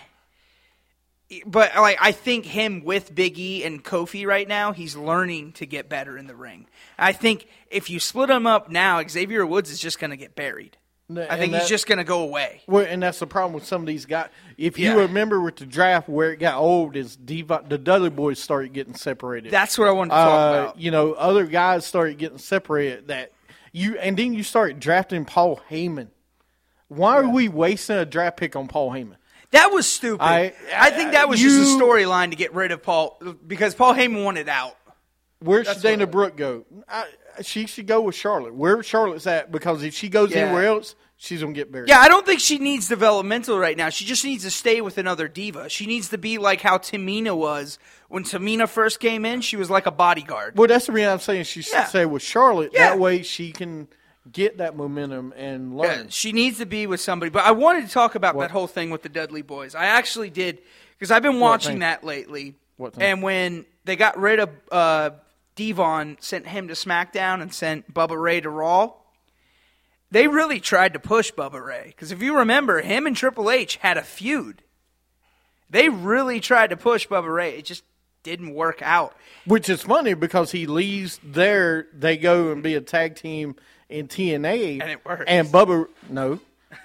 But 1.46 1.76
like 1.76 1.98
I 2.00 2.14
think 2.14 2.46
him 2.46 2.84
with 2.86 3.14
Big 3.14 3.38
E 3.38 3.64
and 3.64 3.84
Kofi 3.84 4.26
right 4.26 4.48
now, 4.48 4.72
he's 4.72 4.96
learning 4.96 5.54
to 5.54 5.66
get 5.66 5.90
better 5.90 6.18
in 6.18 6.28
the 6.28 6.36
ring. 6.36 6.68
I 6.98 7.12
think 7.12 7.48
if 7.70 7.90
you 7.90 8.00
split 8.00 8.30
him 8.30 8.48
up 8.48 8.70
now, 8.70 9.02
Xavier 9.06 9.46
Woods 9.46 9.70
is 9.70 9.80
just 9.80 10.00
going 10.00 10.12
to 10.12 10.18
get 10.18 10.36
buried. 10.36 10.78
And 11.10 11.20
I 11.20 11.38
think 11.38 11.54
he's 11.54 11.70
just 11.70 11.88
going 11.88 12.00
to 12.00 12.04
go 12.04 12.22
away. 12.22 12.62
Well, 12.68 12.86
and 12.86 13.02
that's 13.02 13.20
the 13.20 13.28
problem 13.28 13.54
with 13.54 13.66
some 13.66 13.82
of 13.82 13.88
these 13.88 14.06
guys. 14.06 14.28
If 14.58 14.78
you 14.78 14.88
Yeah. 14.88 14.96
remember 15.04 15.40
with 15.40 15.56
the 15.56 15.66
draft 15.66 16.10
where 16.10 16.34
it 16.34 16.38
got 16.38 16.56
old, 16.58 16.98
is 16.98 17.16
Diva, 17.16 17.64
the 17.68 17.78
Dudley 17.78 18.10
boys 18.10 18.40
started 18.40 18.74
getting 18.74 18.94
separated. 18.94 19.52
That's 19.52 19.78
what 19.78 19.88
I 19.88 19.92
wanted 19.92 20.10
to 20.12 20.16
talk 20.16 20.28
uh, 20.28 20.60
about. 20.60 20.80
You 20.80 20.92
know, 20.92 21.14
other 21.14 21.46
guys 21.46 21.86
started 21.86 22.18
getting 22.18 22.38
separated. 22.40 23.08
That 23.08 23.32
you 23.72 23.98
and 24.00 24.18
then 24.18 24.34
you 24.34 24.44
start 24.44 24.80
drafting 24.80 25.24
Paul 25.24 25.62
Heyman. 25.70 26.08
Why 26.90 27.18
are 27.18 27.30
we 27.30 27.48
wasting 27.50 27.98
a 27.98 28.06
draft 28.06 28.38
pick 28.38 28.56
on 28.56 28.68
Paul 28.68 28.92
Heyman? 28.92 29.16
That 29.52 29.72
was 29.72 29.90
stupid. 29.90 30.24
I, 30.24 30.54
I- 30.76 30.92
think 30.92 31.14
that 31.14 31.30
was 31.30 31.40
just 31.40 31.58
a 31.58 31.82
storyline 31.84 32.32
to 32.32 32.36
get 32.36 32.54
rid 32.54 32.72
of 32.72 32.84
Paul 32.84 33.20
because 33.46 33.76
Paul 33.76 33.94
Heyman 33.94 34.24
wanted 34.24 34.50
out. 34.50 34.76
Where 35.40 35.60
should 35.64 35.68
That's 35.76 35.82
Dana 35.82 36.04
what- 36.06 36.12
Brooke 36.12 36.38
go? 36.38 36.66
I, 36.90 37.06
she 37.44 37.68
should 37.68 37.86
go 37.88 38.02
with 38.02 38.16
Charlotte. 38.16 38.56
Where 38.56 38.82
Charlotte's 38.82 39.28
at? 39.28 39.52
Because 39.52 39.84
if 39.84 39.94
she 39.94 40.10
goes 40.10 40.32
Yeah. 40.32 40.40
anywhere 40.46 40.66
else, 40.66 40.96
she's 41.16 41.42
gonna 41.42 41.54
get 41.54 41.72
buried. 41.72 41.88
Yeah, 41.88 42.00
I 42.00 42.08
don't 42.10 42.26
think 42.26 42.40
she 42.40 42.58
needs 42.58 42.88
developmental 42.90 43.60
right 43.60 43.78
now. 43.78 43.90
She 43.90 44.04
just 44.06 44.26
needs 44.26 44.44
to 44.44 44.50
stay 44.52 44.82
with 44.82 44.98
another 44.98 45.28
diva. 45.28 45.70
She 45.70 45.86
needs 45.86 46.10
to 46.10 46.18
be 46.18 46.40
like 46.40 46.62
how 46.62 46.80
Tamina 46.80 47.38
was 47.38 47.78
when 48.10 48.24
Tamina 48.24 48.68
first 48.68 49.00
came 49.00 49.24
in. 49.26 49.42
She 49.42 49.56
was 49.56 49.70
like 49.70 49.86
a 49.86 49.92
bodyguard. 49.92 50.58
Well, 50.58 50.68
that's 50.68 50.88
the 50.88 50.92
reason 50.92 51.12
I'm 51.12 51.20
saying 51.20 51.44
she 51.44 51.62
should 51.62 51.74
Yeah. 51.74 51.86
stay 51.86 52.06
with 52.08 52.24
Charlotte. 52.24 52.72
Yeah. 52.74 52.90
That 52.90 53.00
way 53.00 53.22
she 53.22 53.52
can 53.52 53.88
get 54.32 54.58
that 54.58 54.76
momentum 54.76 55.34
and 55.36 55.72
Yeah, 55.74 55.82
learn. 55.82 56.10
she 56.10 56.32
needs 56.32 56.58
to 56.60 56.66
be 56.66 56.88
with 56.88 57.00
somebody. 57.02 57.30
But 57.30 57.46
I 57.46 57.52
wanted 57.52 57.86
to 57.86 57.92
talk 57.92 58.16
about 58.16 58.36
What? 58.36 58.44
that 58.44 58.52
whole 58.52 58.68
thing 58.68 58.90
with 58.90 59.02
the 59.04 59.10
Dudley 59.10 59.42
Boys. 59.42 59.76
I 59.76 59.86
actually 59.86 60.30
did 60.30 60.60
because 60.98 61.12
I've 61.12 61.24
been 61.24 61.40
watching 61.40 61.80
that 61.80 62.04
lately. 62.04 62.56
What 62.78 62.94
thing? 62.94 63.04
And 63.04 63.24
when 63.24 63.66
they 63.86 63.96
got 63.96 64.18
rid 64.20 64.40
of 64.40 64.50
uh, 64.72 65.10
D-Von, 65.56 66.18
sent 66.20 66.46
him 66.48 66.68
to 66.68 66.74
SmackDown 66.74 67.42
and 67.42 67.54
sent 67.54 67.92
Bubba 67.94 68.20
Ray 68.22 68.42
to 68.42 68.50
Raw. 68.50 68.94
They 70.10 70.28
really 70.28 70.60
tried 70.60 70.94
to 70.94 71.00
push 71.00 71.32
Bubba 71.34 71.64
Ray 71.64 71.84
because 71.88 72.12
if 72.12 72.22
you 72.22 72.38
remember, 72.38 72.82
him 72.82 73.06
and 73.08 73.16
Triple 73.16 73.50
H 73.52 73.76
had 73.78 73.98
a 73.98 74.04
feud. 74.04 74.62
They 75.70 75.90
really 75.90 76.40
tried 76.40 76.70
to 76.70 76.78
push 76.78 77.08
Bubba 77.08 77.34
Ray. 77.34 77.58
It 77.58 77.66
just 77.66 77.84
didn't 78.24 78.54
work 78.54 78.82
out. 78.82 79.16
Which 79.46 79.68
is 79.70 79.82
funny 79.84 80.14
because 80.14 80.52
he 80.52 80.66
leaves 80.66 81.20
there, 81.24 81.88
they 81.94 82.16
go 82.18 82.52
and 82.52 82.64
be 82.64 82.76
a 82.76 82.82
tag 82.82 83.16
team 83.16 83.56
in 83.90 84.08
TNA. 84.08 84.82
And 84.82 84.92
it 84.92 85.06
works. 85.06 85.24
And 85.28 85.48
Bubba, 85.48 85.88
no, 86.10 86.40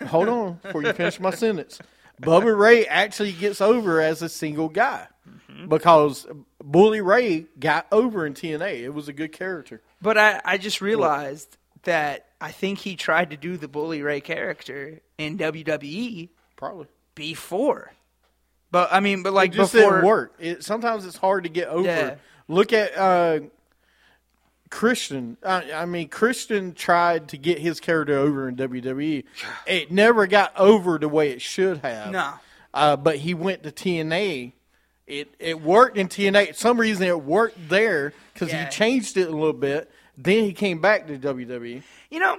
hold 0.07 0.29
on 0.29 0.61
before 0.62 0.83
you 0.83 0.93
finish 0.93 1.19
my 1.21 1.31
sentence. 1.31 1.79
Bubba 2.21 2.57
Ray 2.57 2.87
actually 2.87 3.33
gets 3.33 3.61
over 3.61 4.01
as 4.01 4.23
a 4.23 4.29
single 4.29 4.69
guy 4.69 5.07
Mm-hmm. 5.53 5.69
because 5.69 6.27
Bully 6.65 7.01
Ray 7.01 7.45
got 7.61 7.87
over 7.93 8.27
in 8.27 8.33
TNA. 8.35 8.81
It 8.81 8.88
was 8.88 9.07
a 9.09 9.12
good 9.12 9.31
character. 9.33 9.81
But 10.01 10.17
I, 10.19 10.41
I 10.45 10.57
just 10.59 10.81
realized 10.81 11.57
that 11.85 12.27
I 12.41 12.51
think 12.51 12.79
he 12.81 12.97
tried 12.97 13.31
to 13.31 13.37
do 13.37 13.57
the 13.57 13.69
Bully 13.69 14.03
Ray 14.03 14.21
character 14.21 15.01
in 15.19 15.37
WWE 15.38 16.31
Probably. 16.57 16.87
before. 17.15 17.93
But 18.73 18.88
I 18.93 19.01
mean, 19.01 19.23
but 19.23 19.33
like 19.35 19.53
It 19.53 19.57
just 19.59 19.75
before 19.75 19.91
didn't 19.91 20.07
work. 20.07 20.35
It, 20.41 20.65
sometimes 20.65 21.05
it's 21.05 21.19
hard 21.19 21.45
to 21.45 21.51
get 21.51 21.69
over. 21.69 21.87
Yeah. 21.87 22.15
Look 22.49 22.73
at 22.73 22.97
uh, 22.97 23.41
Christian. 24.72 25.37
I, 25.44 25.70
I 25.72 25.85
mean, 25.85 26.08
Christian 26.08 26.72
tried 26.74 27.28
to 27.28 27.37
get 27.37 27.58
his 27.58 27.78
character 27.78 28.16
over 28.18 28.48
in 28.48 28.56
WWE. 28.56 29.22
It 29.66 29.92
never 29.92 30.26
got 30.26 30.52
over 30.58 30.98
the 30.98 31.08
way 31.08 31.30
it 31.30 31.40
should 31.42 31.78
have. 31.78 32.11
No. 32.11 32.32
Uh, 32.74 32.96
but 32.96 33.16
he 33.18 33.35
went 33.35 33.62
to 33.62 33.70
TNA. 33.70 34.52
It 35.06 35.35
it 35.38 35.61
worked 35.61 35.98
in 35.98 36.08
TNA. 36.08 36.48
For 36.48 36.54
some 36.54 36.80
reason, 36.80 37.06
it 37.06 37.22
worked 37.22 37.68
there 37.68 38.14
because 38.32 38.48
Yeah. 38.50 38.64
he 38.64 38.70
changed 38.70 39.16
it 39.16 39.28
a 39.28 39.32
little 39.32 39.52
bit. 39.52 39.90
Then 40.16 40.44
he 40.44 40.52
came 40.52 40.80
back 40.80 41.06
to. 41.06 41.18
WWE. 41.18 41.82
You 42.11 42.20
know, 42.20 42.38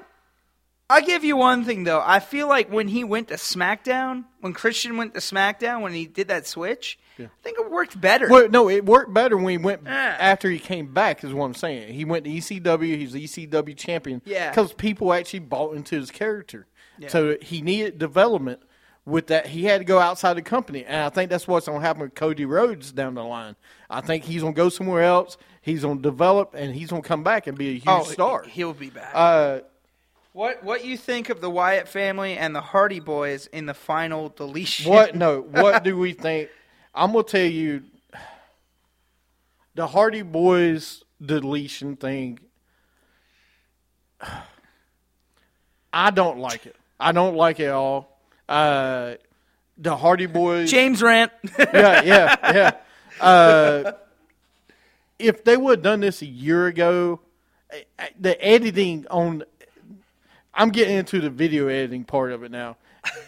I'll 0.89 1.05
give 1.05 1.23
you 1.23 1.37
one 1.37 1.63
thing 1.65 1.83
though. 1.83 2.01
I 2.03 2.19
feel 2.19 2.47
like 2.49 2.71
when 2.71 2.87
he 2.87 3.03
went 3.03 3.27
to 3.29 3.35
SmackDown, 3.35 4.25
when 4.41 4.53
Christian 4.53 4.97
went 4.97 5.13
to 5.13 5.19
SmackDown, 5.19 5.81
when 5.81 5.93
he 5.93 6.05
did 6.07 6.27
that 6.29 6.47
switch, 6.47 6.97
I 7.19 7.30
think 7.43 7.60
it 7.60 7.69
worked 7.71 7.99
better. 7.99 8.28
Well, 8.28 8.49
no, 8.49 8.69
it 8.69 8.86
worked 8.86 9.13
better 9.13 9.38
when 9.38 9.49
he 9.49 9.58
went 9.58 9.82
Yeah. 9.86 10.17
after 10.19 10.49
he 10.49 10.60
came 10.60 10.93
back. 10.93 11.23
Is 11.23 11.34
what 11.34 11.45
I'm 11.45 11.54
saying. 11.54 11.93
He 11.93 12.06
went 12.06 12.26
to 12.26 12.32
ECW. 12.32 12.97
He's 12.97 13.13
the 13.13 13.23
ECW 13.23 13.76
champion. 13.78 14.21
Yeah. 14.26 14.49
because 14.49 14.73
people 14.73 15.13
actually 15.13 15.39
bought 15.39 15.76
into 15.76 15.95
his 15.95 16.12
character. 16.12 16.67
So 17.08 17.36
he 17.41 17.62
needed 17.62 17.97
development 17.99 18.62
with 19.06 19.28
that. 19.28 19.47
He 19.47 19.65
had 19.65 19.80
to 19.80 19.86
go 19.86 19.99
outside 19.99 20.36
the 20.36 20.41
company, 20.41 20.86
and 20.86 21.02
I 21.02 21.10
think 21.10 21.30
that's 21.30 21.47
what's 21.47 21.67
going 21.67 21.82
to 21.82 21.86
happen 21.86 22.04
with 22.04 22.15
Cody 22.15 22.45
Rhodes 22.45 22.91
down 22.91 23.15
the 23.15 23.23
line. 23.23 23.56
I 23.89 24.02
think 24.02 24.23
he's 24.23 24.41
going 24.41 24.54
to 24.54 24.58
go 24.58 24.69
somewhere 24.69 25.04
else. 25.04 25.38
He's 25.62 25.82
going 25.82 25.97
to 25.97 26.02
develop, 26.02 26.54
and 26.56 26.73
he's 26.73 26.89
going 26.89 27.02
to 27.02 27.08
come 27.08 27.23
back 27.23 27.47
and 27.47 27.58
be 27.58 27.69
a 27.69 27.73
huge 27.73 27.84
oh, 27.88 28.04
star. 28.04 28.43
he'll 28.43 28.73
be 28.73 28.89
back. 28.89 29.12
Uh, 29.13 29.60
what 30.34 30.63
what 30.63 30.84
you 30.84 30.97
think 30.97 31.30
of 31.30 31.41
the 31.41 31.49
Wyatt 31.49 31.88
family 31.88 32.38
and 32.38 32.56
the 32.56 32.62
Hardy 32.62 32.99
Boys 32.99 33.47
in 33.47 33.65
the 33.67 33.73
final 33.73 34.30
deletion? 34.30 34.91
What? 34.91 35.15
No. 35.15 35.41
What 35.52 35.84
do 35.84 35.97
we 35.97 36.13
think? 36.13 36.49
I'm 36.93 37.12
gonna 37.12 37.23
tell 37.23 37.41
you, 37.41 37.84
the 39.75 39.88
Hardy 39.88 40.21
Boys 40.21 41.03
deletion 41.23 41.95
thing. 41.95 42.39
I 45.93 46.12
don't 46.12 46.39
like 46.39 46.65
it. 46.65 46.75
I 46.99 47.12
don't 47.12 47.36
like 47.36 47.60
it 47.60 47.65
at 47.65 47.73
all. 47.73 48.17
Uh, 48.47 49.15
the 49.77 49.95
Hardy 49.95 50.27
Boys. 50.27 50.69
James 50.69 51.01
Rant. 51.01 51.32
yeah, 51.60 52.01
yeah, 52.03 52.36
yeah. 52.53 52.71
Uh, 53.19 53.93
if 55.19 55.43
they 55.43 55.58
would 55.58 55.79
have 55.79 55.84
done 55.84 55.99
this 56.01 56.21
a 56.21 56.25
year 56.25 56.67
ago, 56.67 57.19
eh, 57.71 57.82
eh, 57.99 58.10
the 58.19 58.45
editing 58.45 59.06
on. 59.10 59.43
I'm 60.53 60.69
getting 60.69 60.97
into 60.97 61.19
the 61.19 61.32
video 61.32 61.67
editing 61.67 62.03
part 62.03 62.32
of 62.32 62.43
it 62.43 62.51
now. 62.51 62.77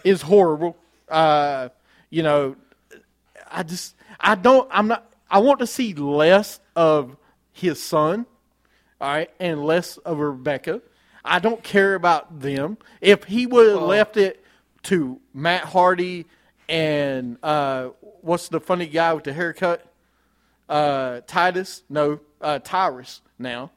Is 0.03 0.21
horrible. 0.21 0.77
Uh, 1.09 1.69
you 2.11 2.21
know, 2.21 2.55
I 3.55 3.63
just 3.63 3.95
I 4.19 4.35
don't 4.35 4.67
I'm 4.71 4.87
not 4.87 5.11
I 5.29 5.39
want 5.39 5.59
to 5.59 5.67
see 5.67 5.93
less 5.93 6.59
of 6.75 7.17
his 7.51 7.81
son 7.81 8.25
all 9.01 9.09
right, 9.09 9.29
and 9.39 9.63
less 9.65 9.97
of 9.97 10.19
Rebecca. 10.19 10.81
I 11.23 11.39
don't 11.39 11.61
care 11.63 11.95
about 11.95 12.39
them. 12.39 12.77
If 13.01 13.25
he 13.25 13.45
would 13.45 13.69
have 13.69 13.81
left 13.81 14.15
it 14.15 14.43
to 14.83 15.19
Matt 15.33 15.63
Hardy 15.63 16.25
and 16.69 17.37
uh, 17.43 17.89
what's 18.21 18.47
the 18.47 18.59
funny 18.59 18.87
guy 18.87 19.13
with 19.13 19.25
the 19.25 19.33
haircut? 19.33 19.85
Uh, 20.69 21.21
Titus? 21.27 21.83
No, 21.89 22.19
uh, 22.41 22.59
Tyrus 22.59 23.21
now. 23.37 23.71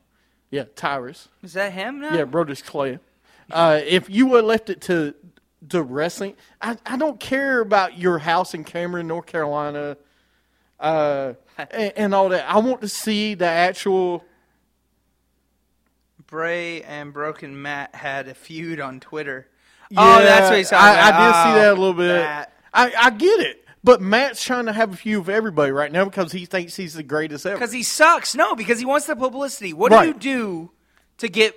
Yeah, 0.50 0.64
Tyrus. 0.74 1.28
Is 1.42 1.54
that 1.54 1.72
him 1.72 2.00
now? 2.00 2.14
Yeah, 2.14 2.24
Brodus 2.24 2.64
Clay. 2.64 2.98
Uh, 3.50 3.80
if 3.84 4.08
you 4.08 4.26
would 4.26 4.38
have 4.38 4.44
left 4.44 4.70
it 4.70 4.80
to 4.82 5.14
to 5.71 5.83
wrestling, 5.83 6.35
I, 6.62 6.77
I 6.87 6.97
don't 6.97 7.18
care 7.18 7.61
about 7.61 7.99
your 7.99 8.18
house 8.18 8.55
in 8.55 8.64
Cameron, 8.64 9.07
North 9.09 9.27
Carolina, 9.27 9.97
uh, 10.81 11.35
and, 11.71 11.92
and 11.97 12.14
all 12.14 12.29
that. 12.31 12.49
I 12.49 12.59
want 12.59 12.81
to 12.83 12.88
see 12.88 13.35
the 13.35 13.47
actual. 13.47 14.25
Bray 16.27 16.83
and 16.83 17.12
Broken 17.12 17.61
Matt 17.62 17.94
had 17.94 18.29
a 18.29 18.35
feud 18.35 18.81
on 18.81 19.01
Twitter. 19.01 19.49
oh, 19.97 20.18
that's 20.23 20.51
what 20.51 20.59
he's 20.59 20.68
talking 20.71 20.87
I, 20.87 21.09
about. 21.09 21.14
I 21.21 21.27
did 21.27 21.35
see 21.35 21.51
Oh, 21.51 21.62
that 21.62 21.68
a 21.68 21.81
little 21.81 21.94
bit. 21.94 22.49
I, 22.75 22.92
I 23.07 23.11
get 23.11 23.40
it, 23.40 23.64
but 23.83 24.03
Matt's 24.03 24.44
trying 24.44 24.66
to 24.66 24.73
have 24.75 24.92
a 24.92 24.97
feud 24.97 25.21
with 25.27 25.35
everybody 25.35 25.73
right 25.73 25.90
now 25.90 26.05
because 26.05 26.33
he 26.33 26.44
thinks 26.44 26.77
he's 26.77 26.92
the 26.92 27.03
greatest 27.03 27.47
ever. 27.47 27.57
Because 27.57 27.73
he 27.73 27.83
sucks. 27.83 28.35
No, 28.35 28.55
because 28.55 28.79
he 28.79 28.85
wants 28.85 29.07
the 29.07 29.16
publicity. 29.16 29.73
What 29.73 29.90
Right. 29.90 30.03
do 30.21 30.29
you 30.29 30.37
do 30.37 30.71
to 31.18 31.29
get 31.29 31.57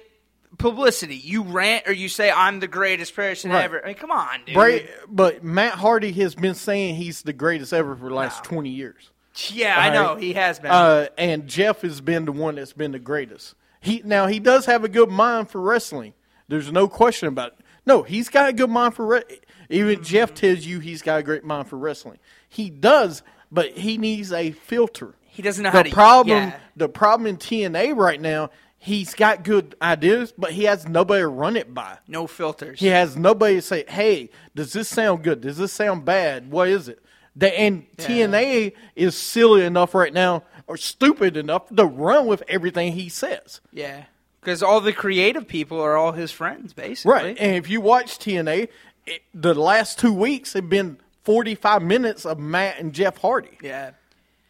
publicity? 0.58 1.16
You 1.16 1.44
rant 1.44 1.88
or 1.88 1.94
you 1.94 2.10
say 2.10 2.32
I'm 2.32 2.60
the 2.60 2.68
greatest 2.68 3.16
person 3.16 3.52
Right. 3.52 3.64
ever. 3.64 3.84
I 3.84 3.88
mean, 3.90 3.96
come 3.96 4.12
on, 4.12 4.28
dude. 4.46 4.56
Bray, 4.56 4.90
but 5.08 5.44
Matt 5.44 5.74
Hardy 5.76 6.12
has 6.14 6.36
been 6.36 6.56
saying 6.56 6.96
he's 6.96 7.22
the 7.24 7.34
greatest 7.34 7.74
ever 7.74 7.96
for 7.96 8.10
the 8.10 8.16
last 8.16 8.44
twenty 8.44 8.70
years. 8.70 9.10
Yeah, 9.50 9.80
I 9.80 9.90
know 9.94 10.16
he 10.16 10.34
has 10.34 10.60
been. 10.60 10.72
Uh, 10.72 11.08
and 11.18 11.48
Jeff 11.48 11.82
has 11.84 12.02
been 12.02 12.26
the 12.26 12.34
one 12.34 12.56
that's 12.56 12.74
been 12.74 12.92
the 12.92 13.00
greatest. 13.00 13.56
He 13.80 14.02
now 14.04 14.28
he 14.28 14.40
does 14.40 14.66
have 14.66 14.84
a 14.84 14.90
good 14.90 15.10
mind 15.10 15.50
for 15.50 15.62
wrestling. 15.62 16.14
There's 16.48 16.72
no 16.72 16.88
question 16.88 17.30
about 17.30 17.54
it. 17.54 17.58
No, 17.86 18.04
he's 18.04 18.30
got 18.30 18.50
a 18.50 18.54
good 18.54 18.70
mind 18.70 18.94
for 18.94 19.06
re- 19.06 19.24
even 19.70 20.04
Jeff 20.04 20.34
tells 20.34 20.66
you 20.66 20.80
he's 20.80 21.02
got 21.02 21.20
a 21.20 21.24
great 21.24 21.44
mind 21.46 21.68
for 21.68 21.78
wrestling. 21.78 22.20
He 22.50 22.70
does, 22.70 23.24
but 23.52 23.72
he 23.72 23.98
needs 23.98 24.32
a 24.34 24.52
filter. 24.52 25.16
he 25.26 25.42
doesn't 25.42 25.64
know 25.64 25.72
The 25.72 25.78
how 25.78 25.84
to. 25.84 25.90
problem, 25.92 26.38
yeah. 26.50 26.60
the 26.76 26.90
problem 26.90 27.26
in 27.26 27.38
TNA 27.38 27.96
right 27.96 28.20
now, 28.22 28.50
he's 28.82 29.14
got 29.14 29.44
good 29.44 29.76
ideas, 29.82 30.34
but 30.38 30.52
he 30.52 30.64
has 30.66 30.88
nobody 30.88 31.22
to 31.22 31.28
run 31.28 31.56
it 31.56 31.74
by. 31.74 31.98
no 32.08 32.28
filters. 32.28 32.80
He 32.80 32.88
has 32.88 33.16
nobody 33.16 33.56
to 33.56 33.62
say, 33.62 33.86
"Hey, 33.88 34.30
does 34.56 34.74
this 34.74 34.90
sound 34.90 35.24
good? 35.24 35.42
Does 35.42 35.58
this 35.58 35.72
sound 35.72 36.04
bad? 36.04 36.52
What 36.52 36.68
is 36.68 36.88
it?" 36.90 37.00
The, 37.36 37.58
and 37.58 37.86
TNA 37.98 38.74
is 38.96 39.16
silly 39.16 39.64
enough 39.64 39.96
right 39.96 40.12
now, 40.14 40.44
or 40.68 40.76
stupid 40.76 41.38
enough 41.38 41.74
to 41.74 41.86
run 41.86 42.26
with 42.28 42.44
everything 42.50 42.92
he 42.94 43.08
says. 43.08 43.62
Yeah, 43.72 44.04
because 44.42 44.62
all 44.62 44.82
the 44.82 44.92
creative 44.94 45.48
people 45.48 45.80
are 45.80 45.96
all 45.96 46.12
his 46.12 46.32
friends, 46.32 46.74
basically. 46.74 47.12
Right. 47.14 47.38
And 47.40 47.56
if 47.56 47.70
you 47.70 47.80
watch 47.80 48.18
TNA, 48.20 48.68
it, 49.06 49.22
the 49.34 49.54
last 49.54 49.98
two 50.00 50.12
weeks 50.14 50.54
have 50.54 50.70
been 50.70 50.98
forty-five 51.24 51.82
minutes 51.84 52.26
of 52.26 52.38
Matt 52.40 52.80
and 52.80 52.92
Jeff 52.94 53.18
Hardy 53.20 53.58
Yeah. 53.62 53.92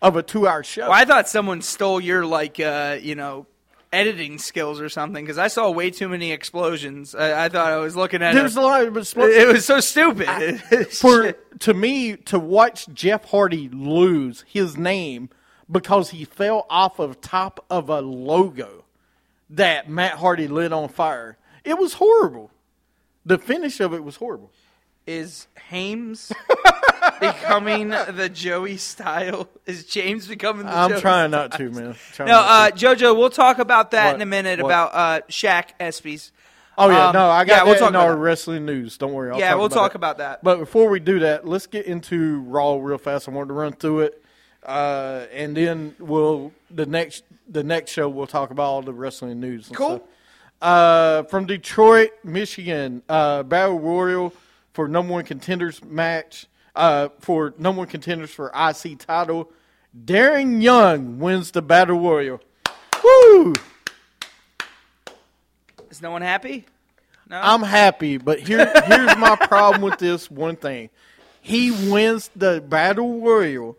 of 0.02 0.15
a 0.15 0.24
two-hour 0.24 0.63
show. 0.63 0.84
Well, 0.89 0.94
I 0.94 1.06
thought 1.06 1.30
someone 1.30 1.62
stole 1.62 2.00
your 2.02 2.26
like, 2.26 2.60
uh, 2.60 2.98
you 3.00 3.13
know, 3.13 3.46
editing 3.93 4.38
skills 4.38 4.80
or 4.80 4.89
something 4.89 5.23
because 5.25 5.38
I 5.38 5.47
saw 5.47 5.69
way 5.69 5.89
too 5.91 6.08
many 6.10 6.32
explosions. 6.32 7.13
I, 7.13 7.45
I 7.45 7.49
thought 7.49 7.71
I 7.71 7.77
was 7.77 7.95
looking 7.95 8.21
at 8.21 8.34
There's 8.34 8.56
it. 8.56 8.60
a 8.60 8.65
lot 8.65 8.84
of 8.86 8.93
expl- 8.93 9.30
It 9.30 9.47
was 9.47 9.65
so 9.65 9.80
stupid. 9.80 10.62
for 10.91 11.34
to 11.60 11.73
me 11.73 12.15
to 12.17 12.39
watch 12.39 12.88
Jeff 12.93 13.25
Hardy 13.25 13.69
lose 13.69 14.45
his 14.47 14.77
name 14.77 15.30
because 15.69 16.10
he 16.12 16.25
fell 16.25 16.65
off 16.69 16.99
of 16.99 17.21
top 17.21 17.65
of 17.69 17.89
a 17.89 18.01
logo 18.01 18.86
that 19.49 19.89
Matt 19.89 20.13
Hardy 20.13 20.47
lit 20.47 20.71
on 20.73 20.88
fire. 20.89 21.38
It 21.63 21.77
was 21.77 21.93
horrible. 21.95 22.51
The 23.25 23.38
finish 23.38 23.80
of 23.80 23.93
it 23.93 24.04
was 24.04 24.15
horrible. 24.15 24.51
is 25.06 25.47
Hames 25.69 26.32
becoming 27.20 27.90
the 27.90 28.30
Joey 28.34 28.78
style? 28.78 29.48
Is 29.66 29.86
James 29.86 30.28
becoming 30.28 30.66
the 30.66 30.72
Joey 30.72 30.80
I'm 30.82 30.90
Joey 30.92 31.02
trying 31.02 31.32
not 31.32 31.52
to, 31.54 31.70
man. 31.72 31.96
Trying 32.14 32.28
No, 32.30 32.36
not 32.36 32.74
uh, 32.74 32.76
to. 32.76 32.86
JoJo, 32.96 33.18
we'll 33.18 33.30
talk 33.30 33.60
about 33.60 33.92
that 33.92 34.08
What? 34.08 34.16
in 34.16 34.22
a 34.22 34.26
minute 34.26 34.60
What? 34.60 34.68
about 34.68 34.94
uh, 34.94 35.22
Shaq 35.30 35.70
Espys. 35.80 36.32
oh 36.78 36.90
yeah, 36.90 37.08
um, 37.08 37.14
no, 37.14 37.30
I 37.30 37.44
got 37.46 37.54
yeah, 37.58 37.64
we'll 37.64 37.74
that 37.74 37.80
talk 37.80 37.90
in 37.90 37.96
about 37.96 38.08
our 38.08 38.16
that. 38.16 38.22
wrestling 38.22 38.66
news. 38.66 38.98
Don't 38.98 39.14
worry. 39.14 39.32
I'll 39.32 39.40
Yeah, 39.40 39.50
talk 39.52 39.58
we'll 39.58 39.66
about 39.68 39.76
talk 39.76 39.96
about 39.96 40.18
that. 40.20 40.44
But 40.44 40.60
before 40.60 40.90
we 40.90 41.00
do 41.00 41.20
that, 41.20 41.48
let's 41.48 41.68
get 41.68 41.86
into 41.86 42.42
Raw 42.42 42.76
real 42.76 42.98
fast. 42.98 43.28
I 43.28 43.32
wanted 43.32 43.50
to 43.50 43.54
run 43.56 43.74
through 43.74 44.02
it, 44.02 44.24
uh, 44.66 45.26
and 45.34 45.56
then 45.56 45.96
we'll 46.00 46.52
the 46.70 46.86
next 46.86 47.24
the 47.50 47.64
next 47.64 47.92
show 47.92 48.08
we'll 48.08 48.28
talk 48.28 48.52
about 48.52 48.64
all 48.64 48.82
the 48.82 48.94
wrestling 48.94 49.40
news. 49.40 49.68
and 49.68 49.76
Cool. 49.78 49.98
stuff. 49.98 50.02
Uh, 50.62 51.24
from 51.24 51.48
Detroit, 51.48 52.12
Michigan, 52.24 53.02
uh, 53.10 53.42
Battle 53.44 53.80
Royal 53.80 54.32
for 54.74 54.88
number 54.88 55.14
one 55.14 55.26
contenders 55.26 55.84
match. 55.84 56.46
Uh, 56.75 57.10
for 57.19 57.53
number 57.57 57.79
one 57.79 57.88
contenders 57.88 58.31
for 58.31 58.51
IC 58.55 58.99
title, 58.99 59.51
Darren 60.05 60.62
Young 60.62 61.19
wins 61.19 61.51
the 61.51 61.62
Battle 61.62 61.99
Royal. 61.99 62.39
Woo! 63.03 63.53
Is 65.89 66.01
no 66.01 66.12
one 66.12 66.21
happy? 66.21 66.65
No. 67.29 67.39
I'm 67.41 67.63
happy, 67.63 68.17
but 68.17 68.39
here 68.39 68.71
here's 68.86 69.17
my 69.17 69.36
problem 69.47 69.81
with 69.81 69.99
this 69.99 70.29
one 70.29 70.55
thing. 70.55 70.89
He 71.41 71.71
wins 71.71 72.29
the 72.36 72.62
battle 72.62 73.21
royal 73.21 73.77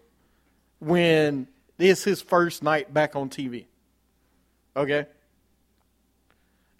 when 0.80 1.46
it's 1.78 2.02
his 2.02 2.20
first 2.20 2.62
night 2.62 2.92
back 2.92 3.14
on 3.14 3.30
TV. 3.30 3.66
Okay? 4.76 5.06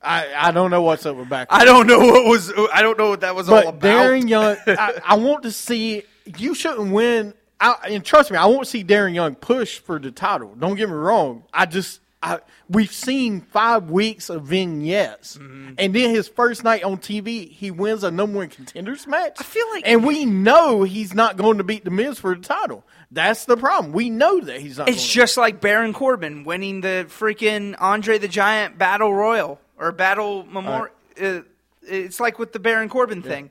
I 0.02 0.48
I 0.48 0.50
don't 0.52 0.70
know 0.70 0.82
what's 0.82 1.06
up 1.06 1.16
with 1.16 1.28
back. 1.28 1.48
I 1.50 1.64
don't 1.64 1.86
know 1.86 1.98
what 2.00 2.24
was. 2.26 2.52
I 2.72 2.82
don't 2.82 2.98
know 2.98 3.08
what 3.10 3.20
that 3.20 3.34
was 3.34 3.48
all 3.48 3.68
about. 3.68 3.80
Darren 3.80 4.28
Young, 4.28 4.56
I, 4.66 5.00
I 5.04 5.14
want 5.16 5.44
to 5.44 5.50
see. 5.52 6.02
You 6.38 6.54
shouldn't 6.54 6.92
win. 6.92 7.34
I, 7.60 7.76
and 7.88 8.04
trust 8.04 8.30
me, 8.32 8.36
I 8.36 8.46
won't 8.46 8.66
see 8.66 8.82
Darren 8.82 9.14
Young 9.14 9.34
push 9.36 9.78
for 9.78 9.98
the 10.00 10.10
title. 10.10 10.54
Don't 10.58 10.74
get 10.74 10.88
me 10.88 10.96
wrong. 10.96 11.44
I 11.52 11.66
just, 11.66 12.00
I, 12.20 12.40
we've 12.68 12.90
seen 12.92 13.40
five 13.40 13.88
weeks 13.88 14.30
of 14.30 14.42
vignettes, 14.44 15.38
Mm-hmm. 15.38 15.74
and 15.78 15.94
then 15.94 16.10
his 16.12 16.26
first 16.26 16.64
night 16.64 16.82
on 16.82 16.96
TV, 16.98 17.48
he 17.48 17.70
wins 17.70 18.02
a 18.02 18.10
number 18.10 18.38
one 18.38 18.48
contenders 18.48 19.06
match. 19.06 19.36
I 19.38 19.44
feel 19.44 19.64
like- 19.70 19.84
and 19.86 20.04
we 20.04 20.24
know 20.24 20.82
he's 20.82 21.14
not 21.14 21.36
going 21.36 21.58
to 21.58 21.64
beat 21.64 21.84
the 21.84 21.90
Miz 21.92 22.18
for 22.18 22.34
the 22.34 22.40
title. 22.42 22.84
That's 23.12 23.44
the 23.44 23.56
problem. 23.56 23.92
We 23.92 24.10
know 24.10 24.40
that 24.40 24.60
he's 24.60 24.78
not. 24.78 24.88
It's 24.88 25.06
just 25.06 25.36
like 25.36 25.60
Baron 25.60 25.92
Corbin 25.92 26.42
winning 26.44 26.80
the 26.80 27.06
freaking 27.08 27.76
Andre 27.78 28.18
the 28.18 28.26
Giant 28.28 28.76
Battle 28.78 29.14
Royal 29.14 29.60
or 29.82 29.92
Battle 29.92 30.46
Memorial. 30.46 30.94
Uh, 31.20 31.40
it's 31.82 32.20
like 32.20 32.38
with 32.38 32.52
the 32.52 32.58
Baron 32.60 32.88
Corbin 32.88 33.22
thing. 33.22 33.50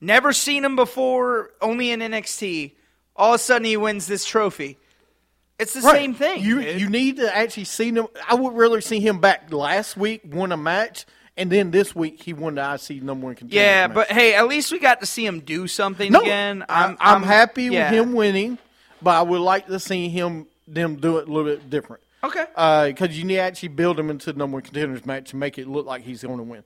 Never 0.00 0.32
seen 0.32 0.64
him 0.64 0.76
before, 0.76 1.50
only 1.60 1.90
in 1.90 2.00
NXT. 2.00 2.72
All 3.16 3.34
of 3.34 3.40
a 3.40 3.42
sudden, 3.42 3.64
he 3.64 3.76
wins 3.76 4.06
this 4.06 4.24
trophy. 4.24 4.78
It's 5.58 5.74
the 5.74 5.80
Right. 5.80 5.96
same 5.96 6.14
thing. 6.14 6.42
You 6.42 6.62
dude. 6.62 6.80
you 6.80 6.88
need 6.88 7.16
to 7.16 7.34
actually 7.34 7.64
see 7.64 7.90
him. 7.90 8.06
I 8.28 8.34
would 8.34 8.54
rather 8.54 8.80
see 8.80 9.00
him 9.00 9.18
back 9.18 9.52
last 9.52 9.96
week 9.96 10.22
won 10.24 10.52
a 10.52 10.56
match, 10.56 11.04
and 11.36 11.50
then 11.50 11.70
this 11.70 11.94
week 11.94 12.22
he 12.22 12.32
won 12.32 12.54
the 12.54 12.62
IC 12.62 13.02
number 13.02 13.26
one 13.26 13.34
contender. 13.34 13.56
yeah, 13.62 13.86
match. 13.86 13.94
but 13.94 14.10
hey, 14.10 14.34
at 14.34 14.48
least 14.48 14.72
we 14.72 14.78
got 14.78 15.00
to 15.00 15.06
see 15.06 15.24
him 15.26 15.40
do 15.40 15.66
something 15.66 16.12
no, 16.12 16.20
again. 16.20 16.64
I'm, 16.68 16.96
I'm, 16.98 17.22
happy 17.22 17.64
yeah. 17.64 17.90
with 17.90 18.00
him 18.00 18.12
winning, 18.14 18.56
but 19.02 19.16
I 19.16 19.22
would 19.22 19.40
like 19.40 19.66
to 19.66 19.78
see 19.78 20.08
him 20.08 20.46
them 20.66 20.96
do 20.96 21.18
it 21.18 21.28
a 21.28 21.30
little 21.30 21.50
bit 21.50 21.68
different. 21.68 22.02
Okay. 22.22 22.44
Because 22.90 23.18
you 23.18 23.24
need 23.24 23.36
to 23.36 23.40
actually 23.40 23.70
build 23.70 23.98
him 23.98 24.10
into 24.10 24.32
the 24.32 24.38
number 24.38 24.56
one 24.56 24.62
contenders 24.62 25.06
match 25.06 25.30
to 25.30 25.36
make 25.36 25.58
it 25.58 25.66
look 25.66 25.86
like 25.86 26.02
he's 26.02 26.22
going 26.22 26.36
to 26.38 26.42
win. 26.42 26.64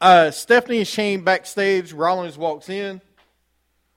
Uh, 0.00 0.30
Stephanie 0.30 0.78
and 0.78 0.88
Shane 0.88 1.22
backstage. 1.22 1.92
Rollins 1.92 2.38
walks 2.38 2.68
in. 2.68 3.00